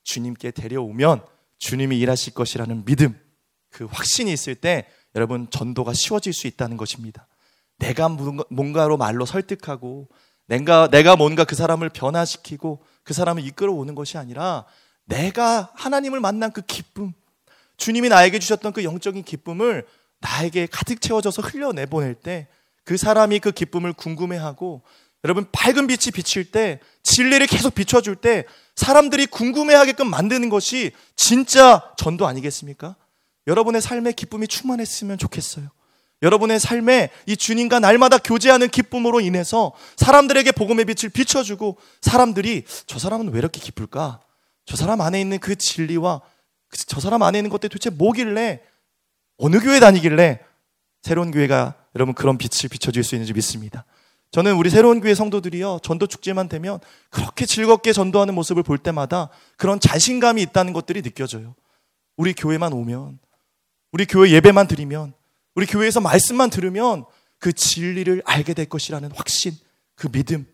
주님께 0.04 0.52
데려오면 0.52 1.24
주님이 1.60 2.00
일하실 2.00 2.34
것이라는 2.34 2.86
믿음, 2.86 3.20
그 3.70 3.86
확신이 3.86 4.34
있을 4.34 4.56
때 4.56 4.88
여러분 5.16 5.48
전도가 5.50 5.94
쉬워질 5.94 6.34
수 6.34 6.48
있다는 6.48 6.78
것입니다. 6.78 7.28
내가 7.78 8.10
뭔가로 8.50 8.98
말로 8.98 9.26
설득하고 9.26 10.08
내가 10.48 10.88
내가 10.90 11.16
뭔가 11.16 11.44
그 11.44 11.56
사람을 11.56 11.90
변화시키고 11.90 12.84
그 13.04 13.14
사람을 13.14 13.46
이끌어 13.46 13.74
오는 13.74 13.96
것이 13.96 14.18
아니라 14.18 14.66
내가 15.06 15.72
하나님을 15.76 16.20
만난 16.20 16.52
그 16.52 16.62
기쁨, 16.62 17.14
주님이 17.78 18.10
나에게 18.10 18.40
주셨던 18.40 18.74
그 18.74 18.84
영적인 18.84 19.24
기쁨을 19.24 19.86
나에게 20.20 20.68
가득 20.68 21.02
채워져서 21.02 21.42
흘려내 21.42 21.86
보낼 21.86 22.16
때 22.16 22.48
그 22.86 22.98
사람이 22.98 23.40
그 23.40 23.52
기쁨을 23.52 23.92
궁금해하고 23.94 24.84
여러분 25.26 25.48
밝은 25.52 25.88
빛이 25.88 26.12
비칠 26.14 26.52
때 26.52 26.80
진리를 27.04 27.46
계속 27.48 27.74
비춰줄 27.74 28.16
때 28.16 28.46
사람들이 28.76 29.26
궁금해하게끔 29.26 30.08
만드는 30.08 30.50
것이 30.50 30.92
진짜 31.16 31.92
전도 31.98 32.28
아니겠습니까? 32.28 32.96
여러분의 33.48 33.82
삶에 33.82 34.12
기쁨이 34.12 34.48
충만했으면 34.48 35.18
좋겠어요. 35.18 35.70
여러분의 36.22 36.60
삶에 36.60 37.10
이 37.26 37.38
주님과 37.38 37.80
날마다 37.80 38.18
교제하는 38.18 38.70
기쁨으로 38.70 39.20
인해서 39.20 39.74
사람들에게 39.98 40.54
복음의 40.54 40.86
빛을 40.86 41.12
비춰주고 41.12 41.78
사람들이 42.02 42.64
저 42.88 43.00
사람은 43.00 43.32
왜 43.32 43.40
이렇게 43.40 43.60
기쁠까? 43.60 44.22
저 44.66 44.76
사람 44.76 45.02
안에 45.02 45.22
있는 45.22 45.40
그 45.40 45.56
진리와 45.56 46.22
저 46.88 47.00
사람 47.00 47.22
안에 47.22 47.40
있는 47.40 47.50
것들이 47.50 47.70
도대체 47.70 47.90
뭐길래 47.90 48.62
어느 49.38 49.60
교회 49.60 49.80
다니길래 49.80 50.40
새로운 51.04 51.32
교회가 51.32 51.76
여러분 51.96 52.16
그런 52.16 52.38
빛을 52.38 52.70
비춰줄 52.72 53.04
수 53.04 53.16
있는지 53.16 53.34
믿습니다. 53.34 53.86
저는 54.32 54.56
우리 54.56 54.70
새로운 54.70 55.02
교회 55.02 55.14
성도들이요 55.14 55.80
전도 55.84 56.08
축제만 56.08 56.50
되면 56.50 56.80
그렇게 57.10 57.46
즐겁게 57.46 57.94
전도하는 57.94 58.34
모습을 58.34 58.64
볼 58.64 58.78
때마다 58.78 59.30
그런 59.58 59.80
자신감이 59.80 60.42
있다는 60.42 60.74
것들이 60.74 61.02
느껴져요. 61.04 61.56
우리 62.18 62.34
교회만 62.34 62.74
오면 62.74 63.20
우리 63.96 64.06
교회 64.06 64.30
예배만 64.32 64.68
드리면 64.68 65.14
우리 65.56 65.66
교회에서 65.66 66.02
말씀만 66.02 66.50
들으면 66.50 67.06
그 67.40 67.54
진리를 67.54 68.24
알게 68.26 68.54
될 68.54 68.66
것이라는 68.66 69.10
확신, 69.16 69.54
그 69.96 70.10
믿음. 70.10 70.46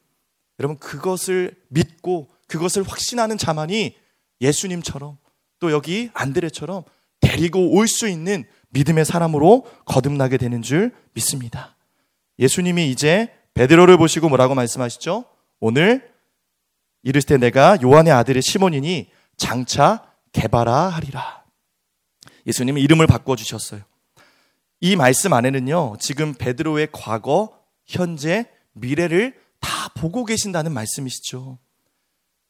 여러분 0.59 0.77
그것을 0.77 1.55
믿고 1.69 2.29
그것을 2.45 2.83
확신하는 2.83 3.39
자만이 3.39 3.95
예수님처럼 4.41 5.17
또 5.59 5.71
여기 5.71 6.11
안드레처럼 6.13 6.83
데리고 7.19 7.71
올 7.71 7.87
수 7.87 8.07
있는 8.07 8.43
믿음의 8.69 9.05
사람으로 9.05 9.65
거듭나게 9.85 10.37
되는 10.37 10.61
줄 10.61 10.93
믿습니다. 11.13 11.75
예수님이 12.37 12.91
이제 12.91 13.33
베드로를 13.55 13.97
보시고 13.97 14.29
뭐라고 14.29 14.53
말씀하시죠? 14.53 15.25
오늘 15.59 16.11
이르실 17.01 17.27
때 17.27 17.37
내가 17.37 17.79
요한의 17.81 18.13
아들의 18.13 18.43
시몬이니 18.43 19.09
장차 19.35 20.13
개바라 20.31 20.89
하리라. 20.89 21.40
예수님은 22.47 22.81
이름을 22.81 23.07
바꿔 23.07 23.35
주셨어요. 23.35 23.81
이 24.79 24.95
말씀 24.95 25.33
안에는요. 25.33 25.97
지금 25.99 26.33
베드로의 26.33 26.89
과거, 26.91 27.57
현재, 27.85 28.49
미래를 28.73 29.39
다 29.59 29.89
보고 29.95 30.25
계신다는 30.25 30.73
말씀이시죠. 30.73 31.59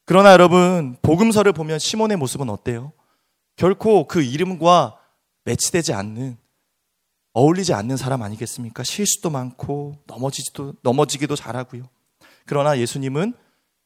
그러나 0.06 0.32
여러분, 0.32 0.97
복음서를 1.01 1.51
보면 1.51 1.80
시몬의 1.80 2.17
모습은 2.17 2.49
어때요? 2.49 2.93
결코 3.56 4.08
그 4.08 4.21
이름과 4.21 4.97
매치되지 5.43 5.93
않는 5.93 6.38
어울리지 7.34 7.73
않는 7.73 7.97
사람 7.97 8.21
아니겠습니까? 8.21 8.84
실수도 8.84 9.30
많고 9.30 9.97
넘어지지도 10.08 10.73
넘어지기도 10.82 11.36
잘하고요. 11.36 11.84
그러나 12.45 12.77
예수님은 12.80 13.34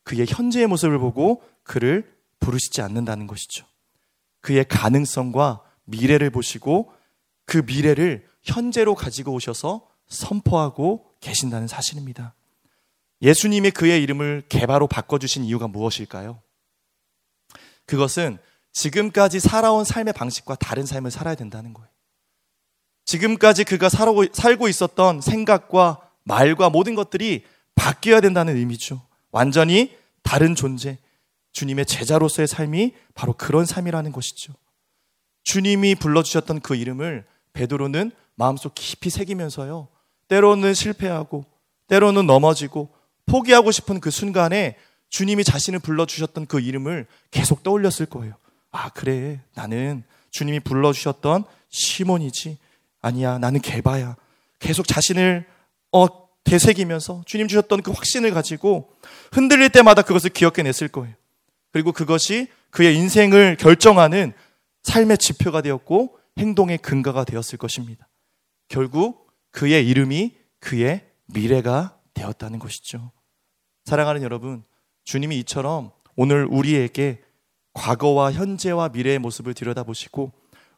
그의 0.04 0.26
현재의 0.28 0.68
모습을 0.68 1.00
보고 1.00 1.44
그를 1.64 2.16
부르시지 2.40 2.82
않는다는 2.82 3.28
것이죠. 3.28 3.66
그의 4.42 4.66
가능성과 4.68 5.62
미래를 5.86 6.30
보시고 6.30 6.92
그 7.46 7.64
미래를 7.66 8.28
현재로 8.44 8.96
가지고 8.96 9.34
오셔서 9.34 9.88
선포하고 10.08 11.06
계신다는 11.20 11.68
사실입니다. 11.68 12.36
예수님이 13.22 13.72
그의 13.72 14.04
이름을 14.04 14.44
개바로 14.50 14.88
바꿔주신 14.88 15.44
이유가 15.46 15.68
무엇일까요? 15.68 16.42
그것은 17.86 18.38
지금까지 18.72 19.40
살아온 19.40 19.86
삶의 19.86 20.14
방식과 20.14 20.56
다른 20.56 20.86
삶을 20.86 21.12
살아야 21.12 21.36
된다는 21.36 21.74
거예요. 21.74 21.90
지금까지 23.06 23.64
그가 23.64 23.88
살고 23.90 24.68
있었던 24.68 25.22
생각과 25.22 26.10
말과 26.24 26.70
모든 26.70 26.96
것들이 26.96 27.46
바뀌어야 27.76 28.20
된다는 28.20 28.58
의미죠. 28.58 29.08
완전히 29.32 29.96
다른 30.24 30.56
존재, 30.56 30.98
주님의 31.52 31.86
제자로서의 31.86 32.48
삶이 32.48 32.94
바로 33.14 33.34
그런 33.34 33.66
삶이라는 33.66 34.12
것이죠. 34.12 34.54
주님이 35.46 35.96
불러주셨던 35.96 36.60
그 36.60 36.76
이름을 36.76 37.24
베드로는 37.54 38.12
마음속 38.36 38.76
깊이 38.76 39.10
새기면서요. 39.10 39.88
때로는 40.28 40.74
실패하고, 40.74 41.46
때로는 41.88 42.26
넘어지고, 42.26 42.90
포기하고 43.28 43.72
싶은 43.72 44.02
그 44.02 44.12
순간에 44.12 44.76
주님이 45.10 45.44
자신을 45.44 45.80
불러주셨던 45.80 46.48
그 46.48 46.60
이름을 46.60 47.08
계속 47.32 47.64
떠올렸을 47.64 48.08
거예요. 48.10 48.36
아, 48.72 48.90
그래. 48.90 49.40
나는 49.54 50.04
주님이 50.32 50.60
불러주셨던 50.60 51.46
시몬이지. 51.70 52.58
아니야. 53.02 53.38
나는 53.38 53.62
개바야. 53.62 54.18
계속 54.60 54.88
자신을, 54.88 55.46
어, 55.92 56.26
되새기면서 56.44 57.24
주님 57.26 57.48
주셨던 57.48 57.82
그 57.82 57.92
확신을 57.92 58.32
가지고 58.32 58.90
흔들릴 59.32 59.70
때마다 59.70 60.02
그것을 60.04 60.30
기억해냈을 60.30 60.88
거예요. 60.90 61.14
그리고 61.72 61.92
그것이 61.92 62.48
그의 62.70 62.96
인생을 62.96 63.58
결정하는 63.58 64.34
삶의 64.86 65.18
지표가 65.18 65.62
되었고 65.62 66.18
행동의 66.38 66.78
근거가 66.78 67.24
되었을 67.24 67.58
것입니다. 67.58 68.08
결국 68.68 69.32
그의 69.52 69.88
이름이 69.88 70.38
그의 70.60 71.10
미래가 71.26 72.00
되었다는 72.14 72.60
것이죠. 72.60 73.12
사랑하는 73.86 74.22
여러분, 74.22 74.64
주님이 75.04 75.40
이처럼 75.40 75.92
오늘 76.16 76.46
우리에게 76.50 77.24
과거와 77.74 78.32
현재와 78.32 78.90
미래의 78.90 79.20
모습을 79.20 79.54
들여다보시고 79.54 80.32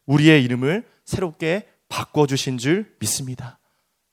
우리의 0.05 0.43
이름을 0.43 0.87
새롭게 1.05 1.67
바꿔주신 1.89 2.57
줄 2.57 2.95
믿습니다. 2.99 3.59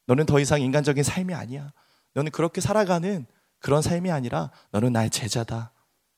너는 0.06 0.26
더 0.26 0.40
이상 0.40 0.60
인간적인 0.60 1.02
삶이 1.02 1.34
아니야. 1.34 1.72
너는 2.14 2.30
그렇게 2.32 2.60
살아가는 2.60 3.26
그런 3.60 3.80
삶이 3.80 4.10
아니라 4.10 4.50
너는 4.72 4.92
나의 4.92 5.10
제자다. 5.10 5.72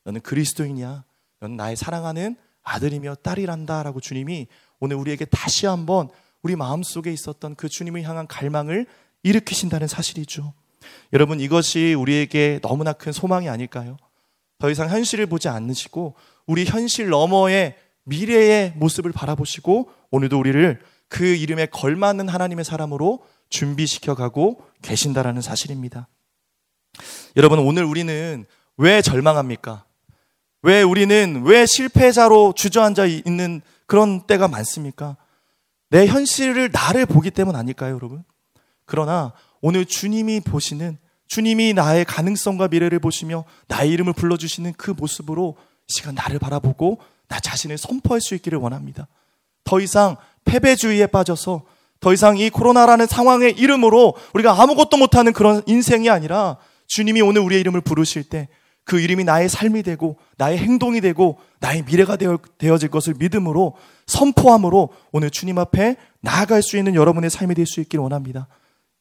너는 0.05 0.23
그리스도인이야. 0.23 1.05
너는 1.41 1.57
나의 1.57 1.77
사랑하는 1.77 2.37
아들이며 2.67 3.15
딸이란다라고 3.23 4.01
주님이 4.01 4.49
오늘 4.81 4.97
우리에게 4.97 5.25
다시 5.25 5.67
한번 5.67 6.09
우리 6.43 6.57
마음속에 6.57 7.13
있었던 7.13 7.55
그 7.55 7.69
주님을 7.69 8.03
향한 8.03 8.27
갈망을 8.27 8.87
일으키신다는 9.23 9.87
사실이죠. 9.87 10.53
여러분 11.13 11.41
이것이 11.41 11.95
우리에게 11.95 12.61
너무나 12.63 12.93
큰 12.93 13.13
소망이 13.13 13.49
아닐까요? 13.49 13.97
더 14.59 14.71
이상 14.71 14.89
현실을 14.89 15.27
보지 15.27 15.49
않으시고 15.49 16.15
우리 16.47 16.65
현실 16.65 17.09
너머의 17.09 17.77
미래의 18.05 18.75
모습을 18.77 19.13
바라보시고 19.13 19.91
오늘도 20.11 20.39
우리를 20.39 20.81
그 21.09 21.25
이름에 21.25 21.67
걸맞는 21.67 22.29
하나님의 22.29 22.65
사람으로 22.65 23.25
준비시켜 23.49 24.15
가고 24.15 24.61
계신다라는 24.83 25.41
사실입니다. 25.41 26.09
여러분 27.37 27.59
오늘 27.61 27.85
우리는 27.85 28.45
왜 28.77 29.03
절망합니까? 29.03 29.86
왜 30.67 30.83
우리는 30.83 31.43
왜 31.45 31.65
실패자로 31.65 32.53
주저앉아 32.57 33.07
있는 33.07 33.63
그런 33.87 34.27
때가 34.27 34.49
많습니까? 34.49 35.17
내 35.91 36.09
현실을 36.09 36.71
나를 36.73 37.07
보기 37.07 37.31
때문 37.31 37.55
아닐까요, 37.55 37.95
여러분? 37.95 38.25
그러나 38.85 39.33
오늘 39.61 39.87
주님이 39.87 40.41
보시는 40.41 40.99
주님이 41.29 41.73
나의 41.73 42.05
가능성과 42.05 42.67
미래를 42.67 42.99
보시며 42.99 43.45
나의 43.69 43.93
이름을 43.93 44.15
불러주시는 44.15 44.73
그 44.77 44.91
모습으로 44.91 45.57
시간 45.87 46.17
나를 46.17 46.41
바라보고 46.41 46.99
나 47.29 47.39
자신을 47.39 47.79
선포할 47.79 48.21
수 48.21 48.35
있기를 48.35 48.59
원합니다. 48.59 49.07
더 49.63 49.79
이상 49.79 50.17
패배주의에 50.47 51.07
빠져서 51.07 51.63
더 52.01 52.13
이상 52.13 52.39
이 52.39 52.51
코로나라는 52.51 53.07
상황의 53.07 53.53
이름으로 53.53 54.17
우리가 54.35 54.61
아무것도 54.61 54.97
못하는 54.97 55.33
그런 55.33 55.63
인생이 55.67 56.11
아니라 56.11 56.57
주님이 56.89 57.21
오늘 57.21 57.43
우리의 57.43 57.61
이름을 57.61 57.83
부르실 57.83 58.25
때 58.25 58.49
그 58.87 59.01
이름이 59.01 59.25
나의 59.25 59.49
삶이 59.49 59.83
되고 59.83 60.17
나의 60.39 60.59
행동이 60.59 61.01
되고 61.01 61.39
나의 61.59 61.83
미래가 61.83 62.17
되어, 62.17 62.39
되어 62.57 62.79
질 62.79 62.89
것을 62.89 63.15
믿음으로 63.19 63.75
선포함으로 64.07 64.91
오늘 65.11 65.29
주님 65.29 65.59
앞에 65.59 65.97
나아갈 66.21 66.63
수 66.63 66.79
있는 66.79 66.95
여러분의 66.95 67.29
삶이 67.29 67.55
될 67.55 67.67
수 67.67 67.81
있기를 67.81 68.03
원합니다. 68.03 68.47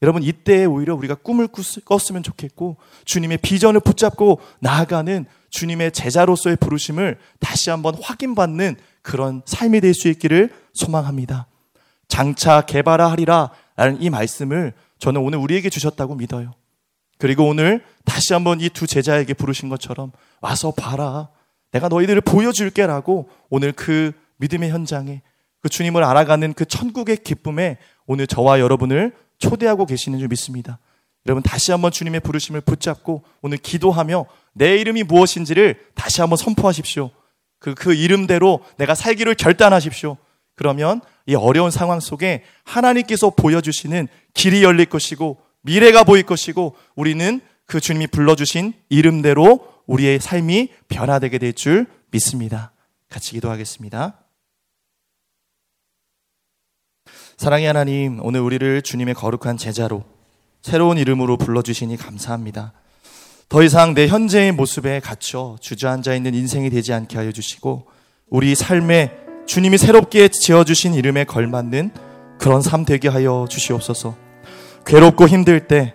여러분 0.01 0.23
이때 0.23 0.65
오히려 0.65 0.95
우리가 0.95 1.15
꿈을 1.15 1.47
꿨으면 1.85 2.23
좋겠고 2.23 2.77
주님의 3.05 3.37
비전을 3.37 3.79
붙잡고 3.79 4.39
나아가는 4.59 5.25
주님의 5.51 5.91
제자로서의 5.91 6.57
부르심을 6.57 7.17
다시 7.39 7.69
한번 7.69 7.95
확인받는 8.01 8.75
그런 9.03 9.43
삶이 9.45 9.81
될 9.81 9.93
수 9.93 10.07
있기를 10.09 10.49
소망합니다. 10.73 11.47
장차 12.07 12.61
개발하리라 12.61 13.51
라는 13.75 14.01
이 14.01 14.09
말씀을 14.09 14.73
저는 14.97 15.21
오늘 15.21 15.37
우리에게 15.37 15.69
주셨다고 15.69 16.15
믿어요. 16.15 16.53
그리고 17.17 17.47
오늘 17.47 17.83
다시 18.03 18.33
한번 18.33 18.61
이 18.61 18.69
두 18.69 18.87
제자에게 18.87 19.33
부르신 19.33 19.69
것처럼 19.69 20.11
와서 20.41 20.71
봐라. 20.71 21.29
내가 21.71 21.87
너희들을 21.87 22.21
보여줄게라고 22.21 23.29
오늘 23.49 23.71
그 23.71 24.11
믿음의 24.37 24.69
현장에 24.69 25.21
그 25.61 25.69
주님을 25.69 26.03
알아가는 26.03 26.53
그 26.53 26.65
천국의 26.65 27.17
기쁨에 27.17 27.77
오늘 28.05 28.27
저와 28.27 28.59
여러분을 28.59 29.13
초대하고 29.39 29.85
계시는 29.85 30.19
줄 30.19 30.27
믿습니다. 30.27 30.79
여러분 31.25 31.41
다시 31.41 31.71
한번 31.71 31.91
주님의 31.91 32.19
부르심을 32.19 32.61
붙잡고 32.61 33.23
오늘 33.41 33.57
기도하며 33.57 34.25
내 34.53 34.77
이름이 34.77 35.03
무엇인지를 35.03 35.87
다시 35.95 36.21
한번 36.21 36.37
선포하십시오. 36.37 37.09
그, 37.59 37.73
그 37.73 37.93
이름대로 37.95 38.59
내가 38.77 38.93
살기를 38.93 39.33
결단하십시오. 39.35 40.17
그러면 40.53 41.01
이 41.25 41.33
어려운 41.33 41.71
상황 41.71 41.99
속에 41.99 42.43
하나님께서 42.63 43.31
보여주시는 43.31 44.07
길이 44.33 44.63
열릴 44.63 44.85
것이고 44.85 45.37
미래가 45.65 46.03
보일 46.03 46.23
것이고 46.23 46.75
우리는 46.95 47.41
그 47.65 47.79
주님이 47.81 48.07
불러주신 48.07 48.73
이름대로 48.89 49.67
우리의 49.87 50.19
삶이 50.19 50.69
변화되게 50.87 51.39
될 51.39 51.53
줄 51.53 51.87
믿습니다. 52.11 52.71
같이 53.09 53.31
기도하겠습니다. 53.31 54.19
사랑의 57.37 57.67
하나님, 57.67 58.19
오늘 58.23 58.41
우리를 58.41 58.81
주님의 58.83 59.15
거룩한 59.15 59.57
제자로 59.57 60.05
새로운 60.61 60.97
이름으로 60.97 61.37
불러주시니 61.37 61.97
감사합니다. 61.97 62.73
더 63.49 63.63
이상 63.63 63.93
내 63.93 64.07
현재의 64.07 64.51
모습에 64.51 64.99
갇혀 64.99 65.57
주저앉아 65.59 66.15
있는 66.15 66.33
인생이 66.33 66.69
되지 66.69 66.93
않게 66.93 67.17
하여 67.17 67.31
주시고 67.31 67.87
우리 68.29 68.55
삶에 68.55 69.11
주님이 69.47 69.77
새롭게 69.77 70.29
지어주신 70.29 70.93
이름에 70.93 71.23
걸맞는 71.23 71.91
그런 72.39 72.61
삶 72.61 72.85
되게 72.85 73.07
하여 73.07 73.45
주시옵소서. 73.49 74.24
괴롭고 74.85 75.27
힘들 75.27 75.67
때, 75.67 75.93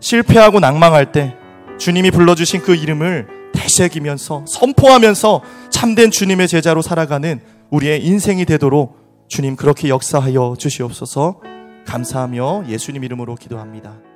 실패하고 0.00 0.60
낭망할 0.60 1.12
때 1.12 1.36
주님이 1.78 2.10
불러주신 2.10 2.62
그 2.62 2.74
이름을 2.74 3.26
되새기면서 3.52 4.44
선포하면서 4.46 5.42
참된 5.70 6.10
주님의 6.10 6.48
제자로 6.48 6.82
살아가는 6.82 7.40
우리의 7.70 8.04
인생이 8.04 8.44
되도록 8.44 8.98
주님 9.28 9.56
그렇게 9.56 9.88
역사하여 9.88 10.56
주시옵소서 10.58 11.40
감사하며 11.86 12.64
예수님 12.68 13.04
이름으로 13.04 13.34
기도합니다. 13.36 14.09